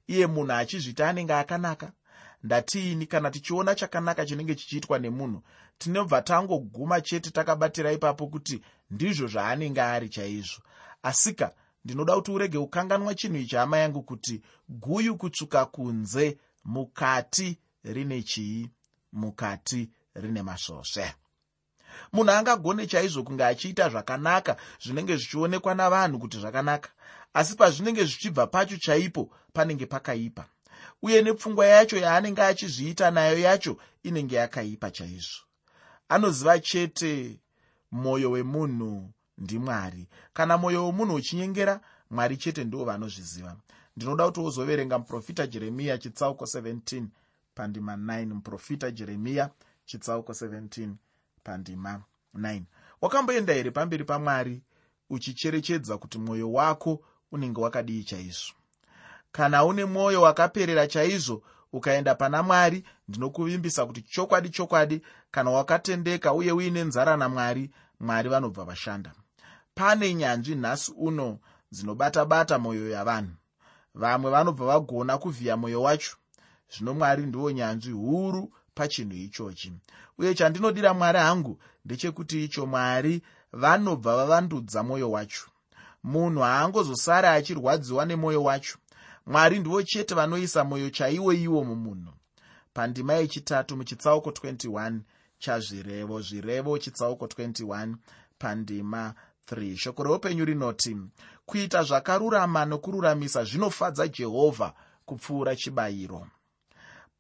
Iye 0.07 0.27
munhu 0.27 0.53
achizvita 0.53 1.09
anenge 1.09 1.35
akanaka 1.35 1.93
ndatiini 2.45 3.07
kana 3.07 3.31
tichiona 3.31 3.75
chakanaka 3.75 4.27
chinenge 4.27 4.55
chichiitwa 4.55 4.99
nemunhu 4.99 5.43
tinobva 5.79 6.23
tangoguma 6.23 7.01
chete 7.01 7.31
takabatira 7.31 7.93
ipapo 7.93 8.27
kuti 8.27 8.63
ndizvo 8.91 9.27
zvaanenge 9.27 9.81
ari 9.83 10.09
chaizvo. 10.09 10.63
Asika 11.03 11.55
ndinoda 11.85 12.15
kuti 12.15 12.31
urege 12.31 12.59
kukanganwa 12.59 13.15
chinhu 13.15 13.37
ichi 13.37 13.57
hama 13.57 13.79
yangu 13.79 14.03
kuti 14.03 14.43
guyu 14.69 15.17
kutsvuka 15.17 15.67
kunze 15.67 16.39
mukati 16.65 17.59
rine 17.85 18.23
chii 18.23 18.71
mukati 19.13 19.91
rine 20.15 20.43
masvosve. 20.43 21.15
Munhu 22.13 22.31
angagone 22.33 22.87
chaizvo 22.87 23.23
kunge 23.23 23.45
achiita 23.45 23.89
zvakanaka 23.89 24.57
zvinenge 24.83 25.17
zvichionekwa 25.17 25.75
navanhu 25.75 26.19
kuti 26.19 26.39
zvakanaka 26.39 26.91
asi 27.35 27.57
pazvinenge 27.57 28.05
zvichibva 28.05 28.47
pacho 28.47 28.77
chaipo 28.77 29.31
panenge 29.53 29.87
pakaipa 29.87 30.45
uye 31.05 31.23
nepfungwa 31.23 31.67
yacho 31.67 31.97
yaanenge 31.97 32.43
achizviita 32.43 33.11
nayo 33.11 33.39
yacho 33.39 33.77
inenge 34.03 34.37
yakaipa 34.37 34.91
chaizvo. 34.91 35.41
Anoziva 36.09 36.59
chete 36.59 37.41
mwoyo 37.93 38.31
wemunhu 38.31 39.11
ndimwari 39.39 40.07
kana 40.33 40.57
mwoyo 40.59 40.87
wemunhu 40.87 41.15
uchinyengera 41.15 41.81
mwari 42.11 42.37
chete 42.37 42.65
ndivo 42.65 42.85
vanozviziva. 42.85 43.57
Ndinoda 43.97 44.27
kuti 44.27 44.41
wozoverenga 44.41 44.99
muprofita 44.99 45.47
jeremiya 45.47 45.99
chitsauko 45.99 46.45
17 46.45 47.05
pandima 47.55 47.97
9 47.97 48.27
muprofita 48.27 48.91
jeremiya 48.91 49.51
chitsauko 49.85 50.33
17 50.33 50.91
pandima 51.45 52.03
9 52.35 52.63
wakamboenda 53.01 53.53
here 53.53 53.71
pamberi 53.71 54.05
pamwari 54.05 54.63
uchicherechedza 55.11 55.99
kuti 55.99 56.19
mwoyo 56.19 56.53
wako 56.53 57.01
unenge 57.33 57.61
wakadii 57.61 58.05
chaizvo 58.05 58.53
kana 59.37 59.65
une 59.65 59.85
mwoyo 59.85 60.23
wakaperera 60.23 60.87
chaizvo 60.87 61.43
ukaenda 61.73 62.15
pana 62.15 62.43
mwari 62.43 62.85
ndinokuvimbisa 63.09 63.87
kuti 63.87 64.03
chokwadi 64.03 64.49
chokwadi 64.49 65.03
kana 65.31 65.51
wakatendeka 65.51 66.33
uye 66.33 66.53
uine 66.53 66.85
nzara 66.85 67.17
namwari 67.17 67.71
mwari 68.01 68.29
vanobva 68.29 68.65
vashanda. 68.65 69.13
Pane 69.75 70.15
nyanzvi 70.15 70.55
nhasi 70.55 70.93
uno 70.97 71.39
dzinobata-bata 71.73 72.59
mwoyo 72.59 72.91
yavanhu. 72.91 73.33
Vamwe 73.95 74.31
vanobva 74.31 74.67
vagona 74.67 75.19
kuvhiya 75.19 75.57
mwoyo 75.57 75.83
wacho. 75.83 76.17
Zvino 76.77 76.95
mwari 76.95 77.27
ndiwo 77.27 77.51
nyanzvi 77.51 77.93
huru 77.93 78.53
pachinhu 78.75 79.17
ichochi. 79.17 79.73
Uye 80.19 80.35
chandinodira 80.35 80.95
mwari 80.95 81.19
hangu 81.19 81.59
ndechekuti 81.85 82.45
icho 82.45 82.67
mwari 82.67 83.23
vanobva 83.53 84.17
vavandudza 84.17 84.83
mwoyo 84.83 85.11
wacho. 85.11 85.47
Munhu 86.05 86.41
haangozosara 86.41 87.33
achirwadziwa 87.33 88.05
nemwoyo 88.05 88.43
wacho 88.43 88.79
mwari 89.27 89.59
ndivo 89.59 89.83
chete 89.83 90.15
vanoisa 90.15 90.65
mwoyo 90.65 90.91
chaiwo 90.91 91.33
iwo 91.33 91.65
mumunhu. 91.65 92.13
Pandima 92.75 93.15
yechitatu 93.15 93.77
muchitsauko 93.77 94.31
21 94.31 94.99
chazvirevo 95.39 96.21
zvirevo 96.21 96.79
chitsauko 96.79 97.27
21 97.27 97.95
pandima 98.39 99.15
3 99.51 99.77
shoko 99.77 100.03
reupenyu 100.05 100.45
rinoti 100.45 100.97
kuita 101.47 101.83
zvakarurama 101.83 102.65
nokururamisa 102.65 103.45
zvinofadza 103.45 104.09
jehovha 104.09 104.75
kupfuura 105.07 105.57
chibayiro. 105.57 106.27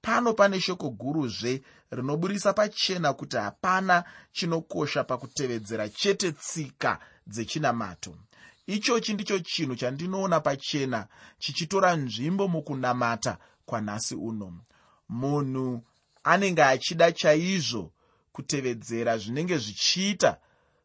Pano 0.02 0.32
pane 0.34 0.60
shoko 0.60 0.90
guruzve 0.90 1.62
rinoburisa 1.90 2.52
pachena 2.52 3.12
kuti 3.12 3.36
hapana 3.36 4.04
chinokosha 4.32 5.04
pakutevedzera 5.04 5.88
chete 5.88 6.32
tsika 6.32 6.98
dzechinamato 7.26 8.14
ichochi 8.66 9.14
ndicho 9.14 9.38
chinhu 9.38 9.76
chandinoona 9.76 10.40
pachena 10.40 11.06
chichitora 11.38 11.96
nzvimbo 11.96 12.48
mukunamata 12.48 13.38
kwanhasi 13.66 14.14
uno. 14.14 14.60
Munhu 15.08 15.82
anenge 16.24 16.62
achida 16.62 17.12
chaizvo 17.12 17.92
kutevedzera 18.32 19.18
zvinenge 19.18 19.58
zvichiita 19.58 20.38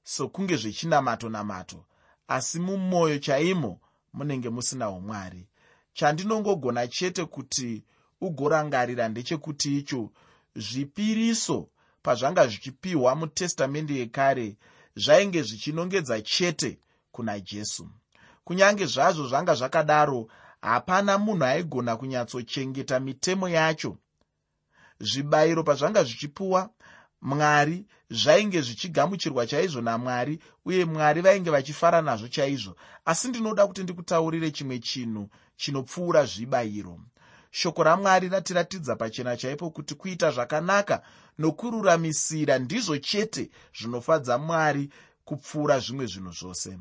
sokunge 0.03 0.55
zvechinamato 0.55 1.29
namato 1.29 1.86
asi 2.27 2.59
mumwoyo 2.59 3.19
chaimo 3.19 3.79
munenge 4.13 4.50
musina 4.50 4.89
umwari. 4.89 5.47
Chandinongogona 5.93 6.88
chete 6.88 7.25
kuti 7.25 7.84
ugorangarira 8.21 9.08
ndechekuti 9.08 9.77
icho 9.77 10.12
zvipiriso 10.56 11.69
pazvanga 12.03 12.47
zvichipiwa 12.47 13.15
mutestamende 13.15 13.95
yekare 13.95 14.58
zvainge 14.95 15.41
zvichinongedza 15.43 16.21
chete 16.21 16.80
kuna 17.19 17.39
jesu. 17.39 17.89
Kunyange 18.43 18.86
zvazvo 18.86 19.27
zvanga 19.27 19.55
zvakadaro 19.55 20.27
hapana 20.62 21.17
munhu 21.17 21.45
aigona 21.45 21.97
kunyatsochengeta 21.97 22.99
mitemo 22.99 23.49
yacho. 23.49 23.97
Zvibayiro 24.99 25.63
pazvanga 25.63 26.03
zvichipuwa 26.03 26.69
mwari 27.21 27.86
zvainge 28.10 28.62
zvichigamuchirwa 28.62 29.47
chaizvo 29.47 29.82
namwari 29.82 30.39
uye 30.65 30.86
mwari 30.86 31.21
vainge 31.21 31.49
vachifara 31.49 32.01
nazvo 32.01 32.27
chaizvo. 32.27 32.75
Asi 33.05 33.27
ndinoda 33.27 33.67
kuti 33.67 33.84
ndikutaurire 33.84 34.51
chimwe 34.51 34.79
chinhu 34.79 35.29
chinopfuura 35.58 36.25
zvibayiro. 36.25 36.99
Shoko 37.51 37.84
ramwari 37.84 38.29
ratiratidza 38.29 38.95
pachena 38.95 39.38
chaipo 39.38 39.69
kuti 39.69 39.95
kuita 39.95 40.32
zvakanaka 40.32 41.01
nokururamisira 41.39 42.60
ndizvo 42.60 42.97
chete 42.97 43.49
zvinofadza 43.77 44.38
mwari 44.38 44.89
kupfuura 45.25 45.79
zvimwe 45.79 46.05
zvinhu 46.05 46.32
zvose 46.32 46.77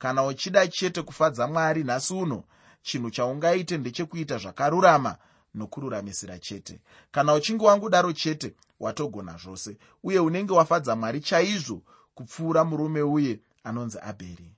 kana 0.00 0.24
uchida 0.24 0.66
chete 0.68 1.02
kufadza 1.02 1.46
mwari 1.46 1.84
nhasi 1.84 2.14
uno 2.14 2.44
chinhu 2.82 3.10
chaungaite 3.10 3.78
ndechekuita 3.78 4.38
zvakarurama 4.38 5.16
nokururamisira 5.54 6.38
chete. 6.38 6.80
Kana 7.10 7.34
uchinge 7.34 7.64
wangodaro 7.64 8.12
chete 8.12 8.54
watogona 8.80 9.36
zvose 9.36 9.76
uye 10.02 10.18
unenge 10.18 10.52
wafadza 10.52 10.96
mwari 10.96 11.20
chaizvo 11.20 11.82
kupfuura 12.14 12.64
murume 12.64 13.02
uye 13.02 13.40
anonzi 13.64 13.98
abheri. 14.02 14.54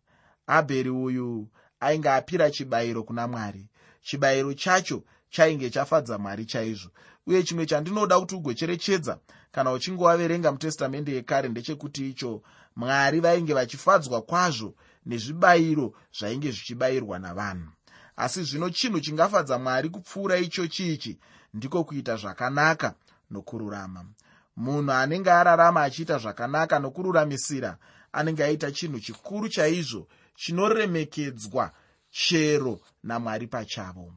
Abheri 0.46 0.90
uyu 0.90 1.48
ainge 1.80 2.10
apira 2.10 2.50
chibayiro 2.50 3.02
kuna 3.02 3.26
mwari. 3.28 3.68
Chibayiro 4.02 4.54
chacho 4.54 5.02
chainge 5.30 5.70
chafadza 5.70 6.18
mwari 6.18 6.44
chaizvo 6.46 6.90
uye 7.26 7.42
chimwe 7.42 7.66
chandinoda 7.66 8.20
kuti 8.20 8.34
ugocherechedza 8.34 9.18
kana 9.52 9.72
uchinge 9.72 10.04
waverenga 10.04 10.52
mutestamende 10.52 11.12
yekare 11.12 11.48
ndechekuti 11.48 12.10
icho 12.10 12.42
mwari 12.76 13.20
vainge 13.20 13.54
vachifadzwa 13.54 14.22
kwazvo 14.22 14.74
nezvibayiro 15.06 15.94
zvainge 16.18 16.50
zvichibayirwa 16.50 17.18
navanhu. 17.18 17.70
Asi 18.16 18.44
zvino 18.44 18.70
chinhu 18.70 19.00
chingafadza 19.00 19.58
mwari 19.58 19.88
kupfuura 19.90 20.38
icho 20.38 20.66
chiichi 20.66 21.18
ndiko 21.54 21.84
kuita 21.84 22.16
zvakanaka 22.16 22.94
nokururama. 23.30 24.04
Munhu 24.56 24.92
anenge 24.92 25.30
ararama 25.30 25.82
achiita 25.82 26.18
zvakanaka 26.18 26.78
nokururamisira 26.78 27.78
anenge 28.12 28.44
aita 28.44 28.72
chinhu 28.72 29.00
chikuru 29.00 29.48
chaizvo 29.48 30.08
chinoremekedzwa 30.34 31.72
chero 32.10 32.80
namwari 33.02 33.46
pachavo. 33.46 34.14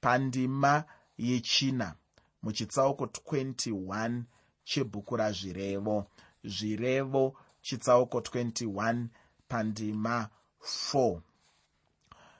Pandima 0.00 0.84
yechina 1.18 1.94
muchitsauko 2.42 3.04
21 3.04 4.22
chebhuku 4.64 5.16
razvirevo. 5.16 6.06
Zvirevo 6.44 7.36
chitsauko 7.62 8.18
21 8.18 9.06
pandima 9.50 10.28
4 10.62 11.20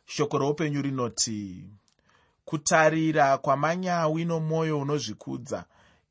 shoko 0.06 0.38
roupenyu 0.38 0.82
rinoti 0.82 1.40
kutarira 2.44 3.38
kwamanyawi 3.38 4.24
nomwoyo 4.24 4.80
unozvikudza 4.80 5.64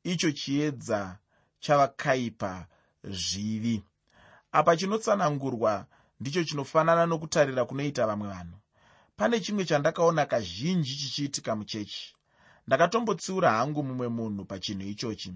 icho 0.04 0.30
chiedza 0.32 1.18
chavakaipa 1.60 2.66
zvivi. 3.04 3.82
Apa 4.52 4.76
chinotsanangurwa 4.76 5.86
ndicho 6.20 6.44
chinofanana 6.44 7.06
nokutarira 7.06 7.64
kunoita 7.64 8.06
vamwe 8.06 8.28
vanhu. 8.28 8.56
Pane 9.16 9.40
chimwe 9.40 9.64
chandakaona 9.64 10.26
kazhinji 10.26 10.96
chichiitika 10.96 11.56
muchechi. 11.56 12.14
Ndakatombotsiura 12.66 13.50
hangu 13.50 13.82
mumwe 13.82 14.08
munhu 14.08 14.44
pachinhu 14.44 14.88
ichochi. 14.88 15.34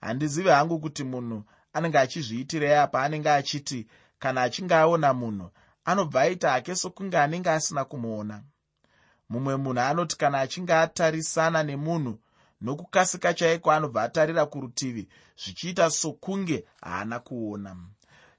Handizivi 0.00 0.48
hangu 0.48 0.78
kuti 0.80 1.04
munhu 1.04 1.44
anenge 1.72 1.98
achizviitirei 1.98 2.74
apa 2.74 3.02
anenge 3.02 3.30
achiti 3.30 3.86
kana 4.22 4.42
achinge 4.42 4.74
aona 4.74 5.10
munhu 5.20 5.50
anobva 5.84 6.20
aita 6.20 6.50
hake 6.50 6.74
sokunge 6.74 7.18
anenge 7.18 7.50
asina 7.50 7.84
kumuona. 7.84 8.42
Mumwe 9.30 9.56
munhu 9.56 9.80
anoti 9.80 10.16
kana 10.18 10.40
achinge 10.40 10.74
atarisana 10.74 11.62
nemunhu 11.62 12.18
nokukasika 12.60 13.34
chaiko 13.34 13.72
anobva 13.72 14.02
atarira 14.02 14.46
kurutivi 14.46 15.08
zvichiita 15.42 15.90
sokunge 15.90 16.64
haana 16.82 17.18
kuona. 17.20 17.76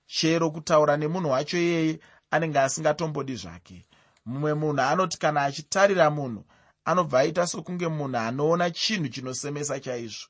Chero 0.05 0.51
kutaura 0.51 0.97
nemunhu 0.97 1.29
wacho 1.29 1.57
iyeye 1.57 1.99
anenge 2.31 2.59
asingatombodi 2.59 3.35
zvake. 3.35 3.85
Mumwe 4.25 4.53
munhu 4.53 4.81
anoti 4.81 5.17
kana 5.19 5.41
achitarira 5.41 6.09
munhu 6.09 6.45
anobva 6.85 7.19
aita 7.19 7.47
sokunge 7.47 7.87
munhu 7.87 8.17
anoona 8.17 8.71
chinhu 8.71 9.09
chinosemesa 9.09 9.79
chaizvo. 9.79 10.27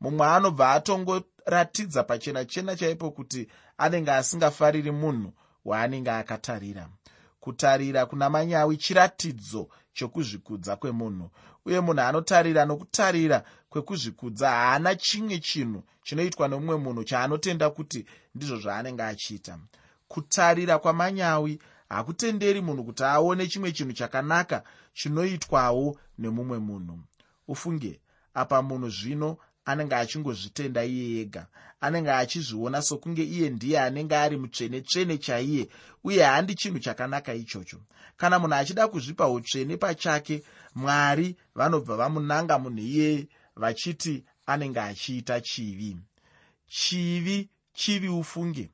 Mumwe 0.00 0.26
anobva 0.26 0.70
atongoratidza 0.72 2.02
pachena 2.04 2.44
chena 2.44 2.76
chaipo 2.76 3.10
kuti 3.10 3.48
anenge 3.84 4.12
asingafariri 4.12 4.90
munhu 4.90 5.32
waanenge 5.64 6.10
akatarira. 6.10 6.88
Kutarira 7.40 8.06
kuna 8.06 8.30
manyawi 8.30 8.76
chiratidzo 8.76 9.68
chokuzvikudza 9.92 10.76
kwemunhu 10.76 11.30
uye 11.66 11.80
munhu 11.80 12.00
anotarira 12.00 12.62
nokutarira 12.64 13.38
kwekuzvikudza 13.70 14.50
haana 14.50 14.94
chimwe 14.94 15.38
chinhu 15.38 15.80
chinoitwa 16.02 16.48
nomumwe 16.48 16.76
munhu 16.84 17.02
chaanotenda 17.04 17.70
kuti 17.70 18.06
ndizvo 18.34 18.56
zvaanenge 18.62 19.02
achiita. 19.02 19.58
Kutarira 20.08 20.78
kwamanyawi 20.78 21.58
hakutenderi 21.88 22.60
munhu 22.60 22.84
kuti 22.84 23.04
aone 23.04 23.46
chimwe 23.46 23.72
chinhu 23.72 23.92
chakanaka 23.92 24.62
chinoitwawo 24.94 25.86
nemumwe 26.18 26.58
munhu. 26.58 26.98
Ufunge 27.48 28.00
apa 28.34 28.62
munhu 28.62 28.88
zvino 28.90 29.30
anenge 29.64 29.94
achingozvitenda 29.94 30.84
iye 30.84 31.20
ega. 31.20 31.46
Anenge 31.80 32.10
achizviona 32.10 32.82
sokunge 32.82 33.24
iye 33.24 33.50
ndiye 33.50 33.80
anenge 33.80 34.16
ari 34.16 34.36
mutsvene 34.36 34.80
tsvene 34.80 35.18
chaiye 35.18 35.68
uye 36.04 36.22
handi 36.24 36.54
chinhu 36.54 36.78
chakanaka 36.78 37.34
ichocho. 37.34 37.80
Kana 38.16 38.38
munhu 38.38 38.54
achida 38.54 38.88
kuzvipa 38.88 39.28
utsvene 39.28 39.76
pachake 39.76 40.42
mwari 40.74 41.36
vanobva 41.54 41.96
vamunanga 41.96 42.58
munhu 42.58 42.78
iyeye 42.78 43.28
vachiti 43.56 44.24
anenge 44.46 44.80
achiita 44.80 45.40
chivi. 45.40 45.96
Chivi 46.68 47.48
chivi 47.74 48.08
ufunge. 48.08 48.70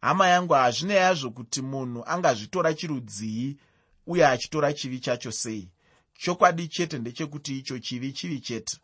Hama 0.00 0.28
yangu 0.28 0.52
hazvine 0.52 0.94
yazvo 0.94 1.30
kuti 1.30 1.62
munhu 1.62 2.04
angazvitora 2.06 2.74
chirudzii 2.74 3.56
uye 4.06 4.26
achitora 4.26 4.72
chivi 4.72 5.00
chacho 5.00 5.32
sei? 5.32 5.68
Chokwadi 6.18 6.68
chete 6.68 6.98
ndechekuti 6.98 7.58
icho 7.58 7.78
chivi 7.78 8.12
chivi 8.12 8.40
chete 8.40 8.78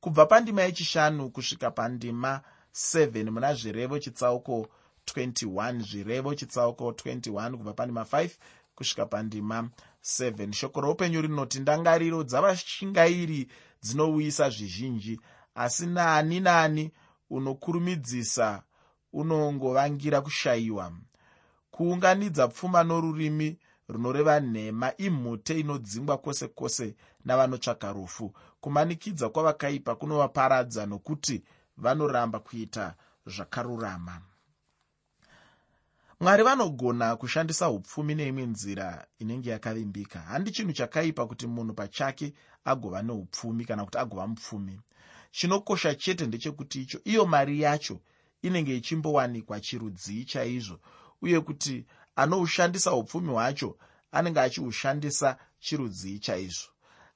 kubva 0.00 0.26
pandima 0.26 0.62
yechishanu 0.62 1.30
kusvika 1.30 1.70
pandima 1.70 2.40
7 2.74 3.30
muna 3.30 3.54
zvirevo 3.54 3.98
chitsauko 3.98 4.68
21 5.06 5.82
zvirevo 5.82 6.34
chitsauko 6.34 6.90
21 6.90 7.56
kubva 7.56 7.72
pandima 7.72 8.02
5 8.02 8.30
kusvika 8.74 9.06
pandima 9.06 9.70
7 10.02 10.52
shoko 10.52 10.80
roupenyu 10.80 11.22
rinoti 11.22 11.60
ndangariro 11.60 12.22
dzavashingairi 12.22 13.48
dzinouyisa 13.82 14.50
zvizhinji 14.50 15.20
asi 15.54 15.86
nani 15.86 16.40
nani 16.40 16.92
unokurumidzisa 17.30 18.62
unongovangira 19.12 20.20
kushayiwa. 20.20 20.92
Kuunganidza 21.70 22.48
pfuma 22.48 22.84
norurimi 22.84 23.58
runoreva 23.88 24.40
nhema 24.40 24.96
imhute 24.96 25.60
inodzingwa 25.60 26.18
kwose 26.18 26.48
kwose 26.48 26.94
navanotsvaka 27.24 27.92
rufu. 27.92 28.34
Kumanikidza 28.60 29.28
kwavakaipa 29.28 29.94
kunovaparadza 29.94 30.86
nokuti 30.86 31.42
vanoramba 31.76 32.38
kuita 32.40 32.94
zvakarurama. 33.26 34.20
Mwari 36.20 36.42
vanogona 36.42 37.16
kushandisa 37.16 37.70
upfumi 37.70 38.14
neimwe 38.14 38.46
nzira 38.46 39.06
inenge 39.18 39.50
yakavimbika 39.50 40.18
handi 40.20 40.50
chinhu 40.50 40.72
chakaipa 40.72 41.26
kuti 41.26 41.46
munhu 41.46 41.74
pachake 41.74 42.34
agova 42.64 43.02
neupfumi 43.02 43.64
kana 43.64 43.84
kuti 43.84 43.98
agova 43.98 44.26
mupfumi. 44.26 44.80
Chinokosha 45.30 45.94
chete 45.94 46.26
ndechekuti 46.26 46.82
icho 46.82 47.00
iyo 47.04 47.26
mari 47.26 47.60
yacho 47.60 48.00
inenge 48.42 48.76
ichimbowanikwa 48.76 49.60
chirudzii 49.60 50.24
chaizvo 50.24 50.80
uye 51.22 51.40
kuti 51.40 51.86
anoushandisa 52.18 52.92
upfumi 52.92 53.28
hwacho 53.32 53.76
anenge 54.12 54.40
achihushandisa 54.40 55.36
chirudzii 55.60 56.18
chaizvo. 56.18 56.68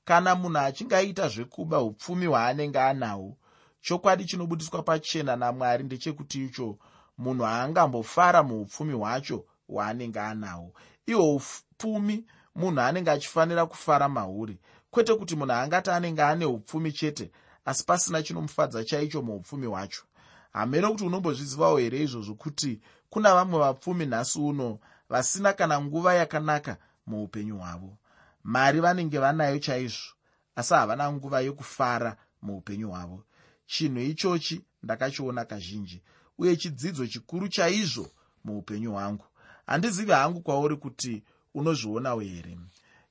Kana 0.05 0.35
munhu 0.35 0.59
achinge 0.59 0.97
aita 0.97 1.29
zvekuba 1.29 1.81
upfumi 1.83 2.27
hwaanenge 2.27 2.81
anahwo 2.81 3.37
chokwadi 3.81 4.25
chinobudiswa 4.25 4.83
pachena 4.83 5.37
namwari 5.37 5.85
ndechekuti 5.85 6.45
icho 6.45 6.79
munhu 7.19 7.45
haangambofara 7.45 8.43
muupfumi 8.43 8.93
hwacho 8.95 9.45
hwaanenge 9.69 10.21
anahwo. 10.21 10.73
Ihwo 11.07 11.35
upfumi 11.37 12.25
munhu 12.55 12.81
anenge 12.81 13.11
achifanira 13.11 13.67
kufara 13.67 14.09
mahuri 14.09 14.59
kwete 14.91 15.15
kuti 15.15 15.37
munhu 15.37 15.53
angati 15.53 15.91
anenge 15.91 16.23
ane 16.23 16.45
upfumi 16.47 16.93
chete 16.93 17.31
asi 17.65 17.85
pasina 17.85 18.23
chinomufadza 18.23 18.85
chaicho 18.85 19.23
muupfumi 19.23 19.67
hwacho. 19.67 20.03
Hamene 20.53 20.88
kuti 20.88 21.05
unombozvizivawo 21.05 21.79
here 21.79 22.03
izvozvo 22.03 22.35
kuti 22.35 22.81
kuna 23.11 23.35
vamwe 23.35 23.59
vapfumi 23.59 24.07
nhasi 24.07 24.38
uno 24.38 24.79
vasina 25.12 25.53
kana 25.53 25.81
nguva 25.81 26.14
yakanaka 26.14 26.77
muupenyu 27.07 27.57
hwavo. 27.59 27.98
Mari 28.44 28.81
vanenge 28.81 29.18
vanayo 29.18 29.59
chaizvo 29.59 30.12
asi 30.57 30.75
havana 30.75 31.12
nguva 31.12 31.40
yokufara 31.40 32.16
muupenyu 32.42 32.88
hwavo. 32.88 33.25
Chinhu 33.66 34.01
ichochi 34.01 34.61
ndakachiona 34.83 35.44
kazhinji 35.44 36.03
uye 36.38 36.57
chidzidzo 36.57 37.07
chikuru 37.07 37.48
chaizvo 37.48 38.11
muupenyu 38.44 38.92
hwangu. 38.92 39.25
Handizivi 39.66 40.12
hangu 40.12 40.40
kwauri 40.40 40.77
kuti 40.77 41.22
unozvionawo 41.55 42.20
here. 42.20 42.59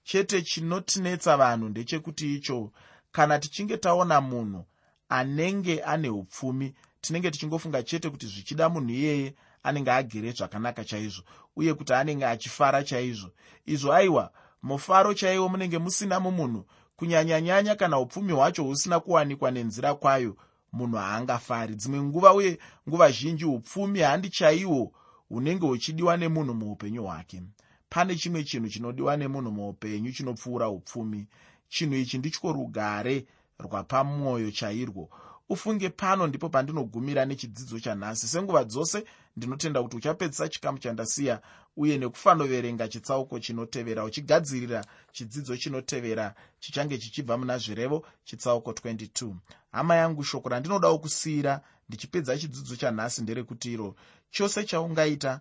Chete 0.04 0.42
chinotinetsa 0.42 1.38
vanhu 1.38 1.70
ndechekuti 1.70 2.36
icho 2.36 2.72
kana 3.12 3.40
tichinge 3.40 3.78
taona 3.78 4.22
munhu 4.22 4.66
anenge 5.10 5.82
ane 5.84 6.10
upfumi 6.10 6.76
tinenge 7.02 7.32
tichingofunga 7.32 7.84
chete 7.84 8.10
kuti 8.10 8.28
zvichida 8.28 8.70
munhu 8.70 8.90
iyeye 8.94 9.34
anenge 9.64 9.92
agere 9.92 10.32
zvakanaka 10.32 10.84
chaizvo 10.86 11.24
uye 11.56 11.74
kuti 11.74 11.94
anenge 11.94 12.26
achifara 12.26 12.84
chaizvo. 12.84 13.30
Izvo 13.66 13.94
aiwa 13.94 14.32
mufaro 14.64 15.14
chaiwo 15.14 15.50
munenge 15.50 15.78
musina 15.78 16.20
mumunhu. 16.20 16.66
Kunyanyanyanya 16.96 17.76
kana 17.76 18.00
upfumi 18.00 18.34
hwacho 18.34 18.64
husina 18.64 19.00
kuwanikwa 19.00 19.52
nenzira 19.52 19.94
kwayo 19.96 20.38
munhu 20.74 20.98
haangafari. 20.98 21.76
Dzimwe 21.76 22.02
nguva 22.02 22.34
uye 22.34 22.60
nguva 22.90 23.12
zhinji 23.12 23.46
upfumi 23.46 24.00
handi 24.00 24.30
chaihwo 24.30 24.92
hunenge 25.30 25.66
huchidiwa 25.66 26.18
nemunhu 26.18 26.54
muupenyu 26.54 27.04
hwake. 27.04 27.42
Pane 27.90 28.16
chimwe 28.16 28.44
chinhu 28.44 28.70
chinodiwa 28.70 29.18
nemunhu 29.18 29.52
muupenyu 29.52 30.12
chinopfuura 30.12 30.70
upfumi. 30.70 31.28
Chinhu 31.70 31.96
ichi 31.96 32.18
ndicho 32.18 32.52
rugare 32.52 33.26
rwapamwoyo 33.60 34.52
chairwo 34.52 35.10
ufunge 35.52 35.90
pano 35.90 36.28
ndipo 36.28 36.50
pandinogumira 36.50 37.26
nechidzidzo 37.26 37.80
chanhasi. 37.80 38.28
Senguva 38.28 38.64
dzose 38.64 39.04
ndinotenda 39.38 39.84
kuti 39.84 39.96
uchapedzisa 39.96 40.50
chikamu 40.50 40.78
chandasiya 40.78 41.42
uye 41.78 41.98
nekufanoverenga 41.98 42.88
chitsauko 42.88 43.40
chinotevera 43.40 44.04
uchigadzirira 44.04 44.86
chidzidzo 45.12 45.58
chinotevera 45.58 46.36
chichange 46.60 46.98
chichibva 46.98 47.38
muna 47.38 47.58
zvirevo 47.58 48.06
chitsauko 48.24 48.72
22 48.72 49.34
hama 49.72 49.96
yangu 49.96 50.24
shoko 50.24 50.50
randinodawo 50.50 51.00
kusiyira 51.00 51.62
ndichipedza 51.90 52.38
chidzidzo 52.38 52.76
chanhasi 52.76 53.22
nderekuti 53.22 53.74
iro 53.74 53.96
chose 54.32 54.64
chaungaita 54.64 55.40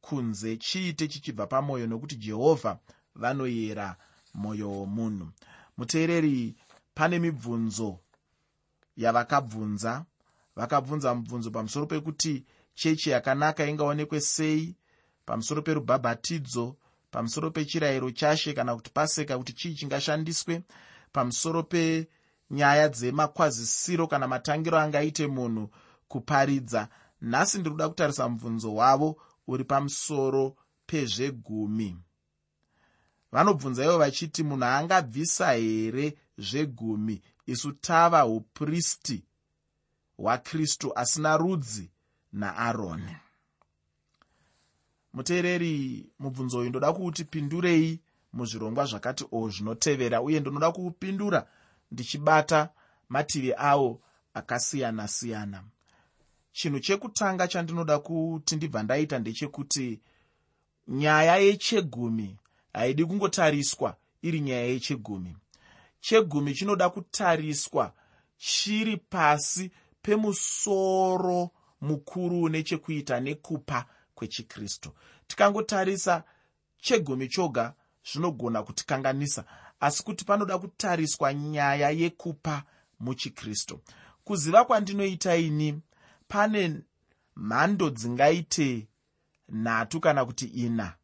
kunze 0.00 0.56
chiite 0.56 1.08
chichibva 1.08 1.46
pamwoyo 1.46 1.86
nokuti 1.86 2.16
jehovha 2.16 2.78
vanoyera 3.14 3.96
mwoyo 4.34 4.70
womunhu. 4.70 5.28
Muteereri 5.76 6.54
pane 6.94 7.18
mibvunzo 7.18 7.98
yavakabvunza. 8.96 10.04
Vakabvunza 10.56 11.14
mubvunzo 11.14 11.50
pamusoro 11.50 11.86
pekuti 11.86 12.44
chechi 12.74 13.10
yakanaka 13.10 13.66
ingaonekwe 13.66 14.20
sei 14.20 14.76
pamusoro 15.26 15.62
perubhabhatidzo 15.62 16.76
pamusoro 17.10 17.50
pechirayiro 17.50 18.10
chashe 18.10 18.52
kana 18.52 18.76
kuti 18.76 18.90
paseka 18.90 19.38
kuti 19.38 19.52
chii 19.52 19.74
chingashandiswe 19.74 20.62
pamusoro 21.12 21.62
penyaya 21.62 22.88
dzemakwazisiro 22.88 24.06
kana 24.06 24.28
matangiro 24.28 24.78
angaite 24.78 25.26
munhu 25.26 25.70
kuparidza. 26.08 26.88
Nhasi 27.22 27.58
ndiri 27.58 27.70
kuda 27.70 27.88
kutarisa 27.88 28.28
mubvunzo 28.28 28.74
wavo 28.74 29.16
uri 29.46 29.64
pamusoro 29.64 30.56
pezvegumi. 30.86 31.96
Vanobvunza 33.32 33.84
ivo 33.84 33.98
vachiti 33.98 34.42
munhu 34.42 34.64
angabvisa 34.64 35.52
here 35.52 36.16
zvegumi 36.38 37.22
isu 37.46 37.72
tava 37.72 38.26
upristi 38.26 39.24
hwakristu 40.16 40.98
asina 40.98 41.36
rudzi 41.36 41.90
naaroni 42.32 43.16
muteereri 45.12 46.06
mubvunzo 46.18 46.58
uyu 46.58 46.68
ndoda 46.70 46.92
kuuti 46.92 47.24
pindurei 47.24 48.00
muzvirongwa 48.32 48.84
zvakati 48.84 49.24
o 49.32 49.48
zvinotevera 49.48 50.22
uye 50.22 50.40
ndinoda 50.40 50.72
kuupindura 50.72 51.46
ndichibata 51.90 52.68
mativi 53.08 53.52
awo 53.56 54.00
akasiyana-siyana. 54.34 55.64
Chinhu 56.52 56.80
chekutanga 56.80 57.48
chandinoda 57.48 57.98
kuti 57.98 58.56
ndibva 58.56 58.82
ndaita 58.82 59.18
ndechekuti 59.18 60.00
nyaya 60.88 61.36
yechegumi 61.36 62.38
haidi 62.72 63.04
kungotariswa 63.04 63.96
iri 64.22 64.40
nyaya 64.40 64.66
yechegumi 64.66 65.36
chegumi 66.02 66.54
chinoda 66.54 66.90
kutariswa 66.90 67.92
chiri 68.36 68.96
pasi 68.96 69.70
pemusoro 70.02 71.50
mukuru 71.80 72.42
une 72.42 72.62
chekuita 72.62 73.20
nekupa 73.20 73.86
kwechikristu. 74.14 74.92
Tikangotarisa 75.26 76.24
chegumi 76.78 77.28
choga 77.28 77.74
zvinogona 78.12 78.62
kutikanganisa 78.62 79.44
asi 79.80 80.02
kuti 80.02 80.24
panoda 80.24 80.58
kutariswa 80.58 81.34
nyaya 81.34 81.90
yekupa 81.90 82.64
muchikristu. 83.00 83.80
Kuziva 84.24 84.64
kwandinoita 84.64 85.36
ini 85.36 85.80
pane 86.28 86.80
mhando 87.36 87.90
dzingaite 87.90 88.88
nhatu 89.48 90.00
kana 90.00 90.24
kuti 90.24 90.46
ina 90.46 90.94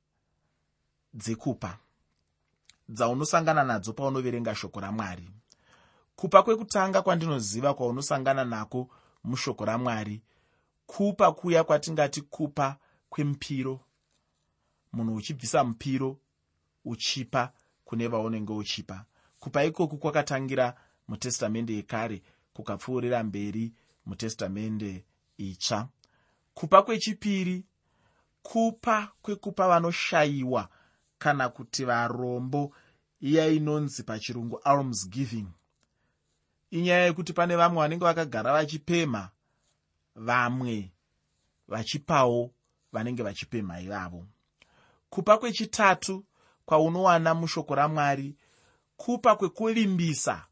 dzekupa 1.14 1.78
dzaunosangana 2.88 3.64
nadzo 3.64 3.92
paunoverenga 3.92 4.54
shoko 4.54 4.80
ramwari. 4.80 5.30
Kupa 6.16 6.42
kwekutanga 6.42 7.02
kwandinoziva 7.02 7.74
kwaunosangana 7.74 8.44
nako 8.44 8.88
mushoko 9.24 9.64
ramwari. 9.64 10.22
Kupa 10.86 11.32
kuya 11.32 11.64
kwatingati 11.64 12.22
kupa 12.22 12.76
kwemupiro 13.08 13.80
munhu 14.92 15.14
uchibvisa 15.14 15.64
mupiro 15.64 16.18
uchipa 16.84 17.52
kune 17.84 18.08
vaunenge 18.08 18.52
uchipa. 18.52 19.04
Kupa 19.40 19.64
ikoku 19.64 19.98
kwakatangira 19.98 20.74
mutestamende 21.08 21.74
yekare 21.74 22.22
kukapfuurira 22.52 23.22
mberi 23.24 23.72
mutestamende 24.06 25.04
itsva. 25.36 25.88
Kupa 26.54 26.82
kwechipiri 26.82 27.64
kupa 28.42 29.12
kwekupa 29.22 29.68
vanoshayiwa 29.68 30.68
kana 31.18 31.48
kuti 31.48 31.84
varombo 31.84 32.72
iya 33.20 33.48
inonzi 33.48 34.02
pachirungu 34.02 34.58
alms 34.64 35.08
giving 35.10 35.46
inyaya 36.70 37.04
yekuti 37.04 37.32
pane 37.32 37.56
vamwe 37.56 37.82
vanenge 37.82 38.04
vakagara 38.04 38.52
vachipemha 38.52 39.30
vamwe 40.16 40.92
vachipawo 41.68 42.50
vanenge 42.92 43.22
vachipemha 43.22 43.80
ivavo. 43.80 44.26
Kupa 45.10 45.38
kwechitatu 45.38 46.24
kwaunowana 46.64 47.34
mushoko 47.34 47.74
ramwari 47.74 48.36
kupa 48.96 49.36
kwekuvimbisa 49.36 50.46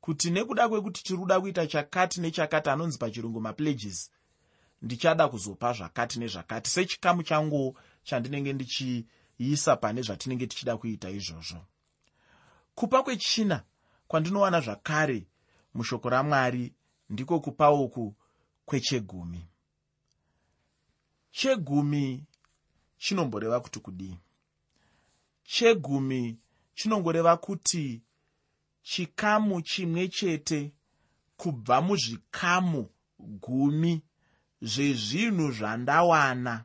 kuti 0.00 0.30
nekuda 0.30 0.68
kwekuti 0.68 1.02
tiri 1.04 1.18
kuda 1.18 1.40
kuita 1.40 1.66
chakati 1.66 2.20
nechakati 2.20 2.70
anonzi 2.70 2.98
pachirungu 2.98 3.40
mapledges 3.40 4.10
ndichada 4.82 5.28
kuzopa 5.28 5.72
zvakati 5.72 6.18
nezvakati 6.18 6.70
sechikamu 6.70 7.22
changuwo 7.22 7.74
chandinenge 8.02 8.52
ndichiisa 9.38 9.76
pane 9.76 10.02
zvatinenge 10.02 10.46
tichida 10.46 10.76
kuita 10.76 11.10
izvozvo. 11.10 11.66
Kupa 12.74 13.02
kwechina 13.02 13.64
kwandinowana 14.08 14.60
zvakare 14.60 15.26
mushoko 15.74 16.08
ramwari 16.08 16.74
ndiko 17.10 17.40
kupa 17.40 17.70
uku 17.70 18.14
kwechegumi. 18.64 19.46
Chegumi 21.30 22.24
chinomboreva 22.98 23.60
kuti 23.60 23.80
kudii? 23.80 24.16
Chegumi 25.44 26.38
chinongoreva 26.74 27.36
kuti 27.36 28.02
chikamu 28.82 29.62
chimwe 29.62 30.08
chete 30.08 30.72
kubva 31.36 31.80
muzvikamu 31.80 32.90
gumi 33.18 34.02
zvezvinhu 34.62 35.52
zvandawana 35.52 36.64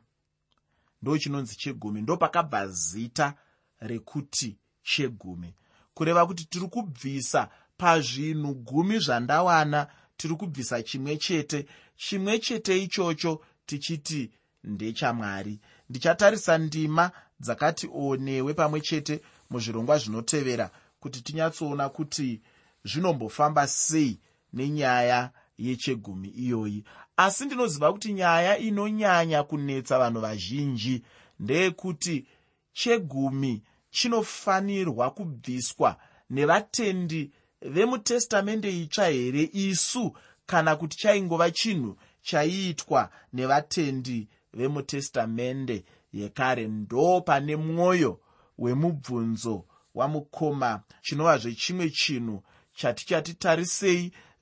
ndo 1.02 1.18
chinonzi 1.18 1.56
chegumi 1.56 2.02
ndo 2.02 2.16
pakabva 2.16 2.68
zita 2.68 3.34
rekuti 3.80 4.58
chegumi. 4.82 5.54
Kureva 5.94 6.26
kuti 6.26 6.44
tiri 6.44 6.66
kubvisa 6.68 7.48
pazvinhu 7.76 8.54
gumi 8.54 8.98
zvandawana 8.98 9.86
tiri 10.16 10.34
kubvisa 10.34 10.82
chimwe 10.82 11.16
chete. 11.16 11.66
Chimwe 11.96 12.38
chete 12.38 12.82
ichocho 12.82 13.40
tichiti 13.66 14.30
ndechamwari. 14.64 15.60
Ndichatarisa 15.88 16.58
ndima 16.58 17.10
dzakati 17.40 17.88
onewe 17.92 18.54
pamwe 18.54 18.80
chete 18.80 19.20
muzvirongwa 19.50 19.98
zvinotevera 19.98 20.70
kuti 21.00 21.20
tinyatsoona 21.22 21.88
kuti 21.88 22.40
zvinombofamba 22.84 23.66
sei 23.66 24.20
nenyaya 24.52 25.30
yechegumi 25.60 26.28
iyoyi. 26.28 26.84
Asi 27.16 27.44
ndinoziva 27.44 27.92
kuti 27.92 28.12
nyaya 28.12 28.58
inonyanya 28.58 29.42
kunetsa 29.42 29.98
vanhu 29.98 30.20
vazhinji 30.20 31.02
ndeyekuti 31.40 32.26
chegumi 32.72 33.62
chinofanirwa 33.90 35.10
kubviswa 35.10 35.96
nevatendi 36.30 37.30
vemutestamende 37.62 38.80
itsva 38.80 39.06
here 39.06 39.50
isu 39.52 40.16
kana 40.46 40.76
kuti 40.76 40.96
chaingova 40.96 41.50
chinhu 41.50 41.96
chaiitwa 42.22 43.10
nevatendi 43.32 44.28
vemutestamende 44.54 45.84
yekare. 46.12 46.68
Ndo 46.68 47.20
pane 47.20 47.56
mwoyo 47.56 48.20
wemubvunzo 48.58 49.64
wamukoma 49.94 50.82
chinova 51.02 51.38
zvechimwe 51.38 51.90
chinhu 51.90 52.42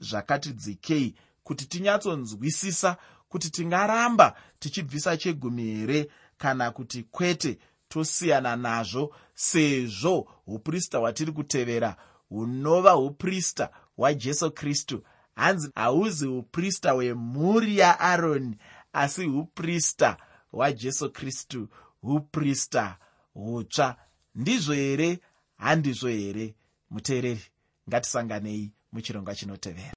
chatichatitarisei 0.01 1.15
zvakatidzikei 1.15 1.15
kuti 1.43 1.67
tinyatsonzwisisa 1.67 2.97
kuti 3.29 3.51
tingaramba 3.51 4.37
tichibvisa 4.59 5.17
chegumi 5.17 5.63
here 5.63 6.11
kana 6.39 6.71
kuti 6.71 7.03
kwete 7.03 7.59
tosiyana 7.89 8.57
nazvo 8.57 9.15
sezvo 9.35 10.29
uprista 10.47 10.99
hwatiri 10.99 11.33
kutevera 11.33 11.97
hunova 12.29 12.97
uprista 12.97 13.71
hwajesu 13.97 14.51
kristu. 14.51 15.03
Hanzi 15.35 15.71
hauzi 15.75 16.27
uprista 16.27 16.93
hwemhuri 16.93 17.79
yaaroni 17.79 18.57
asi 18.93 19.27
uprista 19.27 20.17
hwajesu 20.51 21.11
kristu. 21.11 21.69
Uprista 22.03 22.99
hutsva. 23.35 23.97
Ndizvo 24.35 24.75
here? 24.75 25.19
Handizvo 25.57 26.09
here? 26.09 26.55
Muteereri 26.91 27.43
ngatisanganei 27.89 28.73
muchirongwa 28.93 29.35
chinotevera 29.35 29.87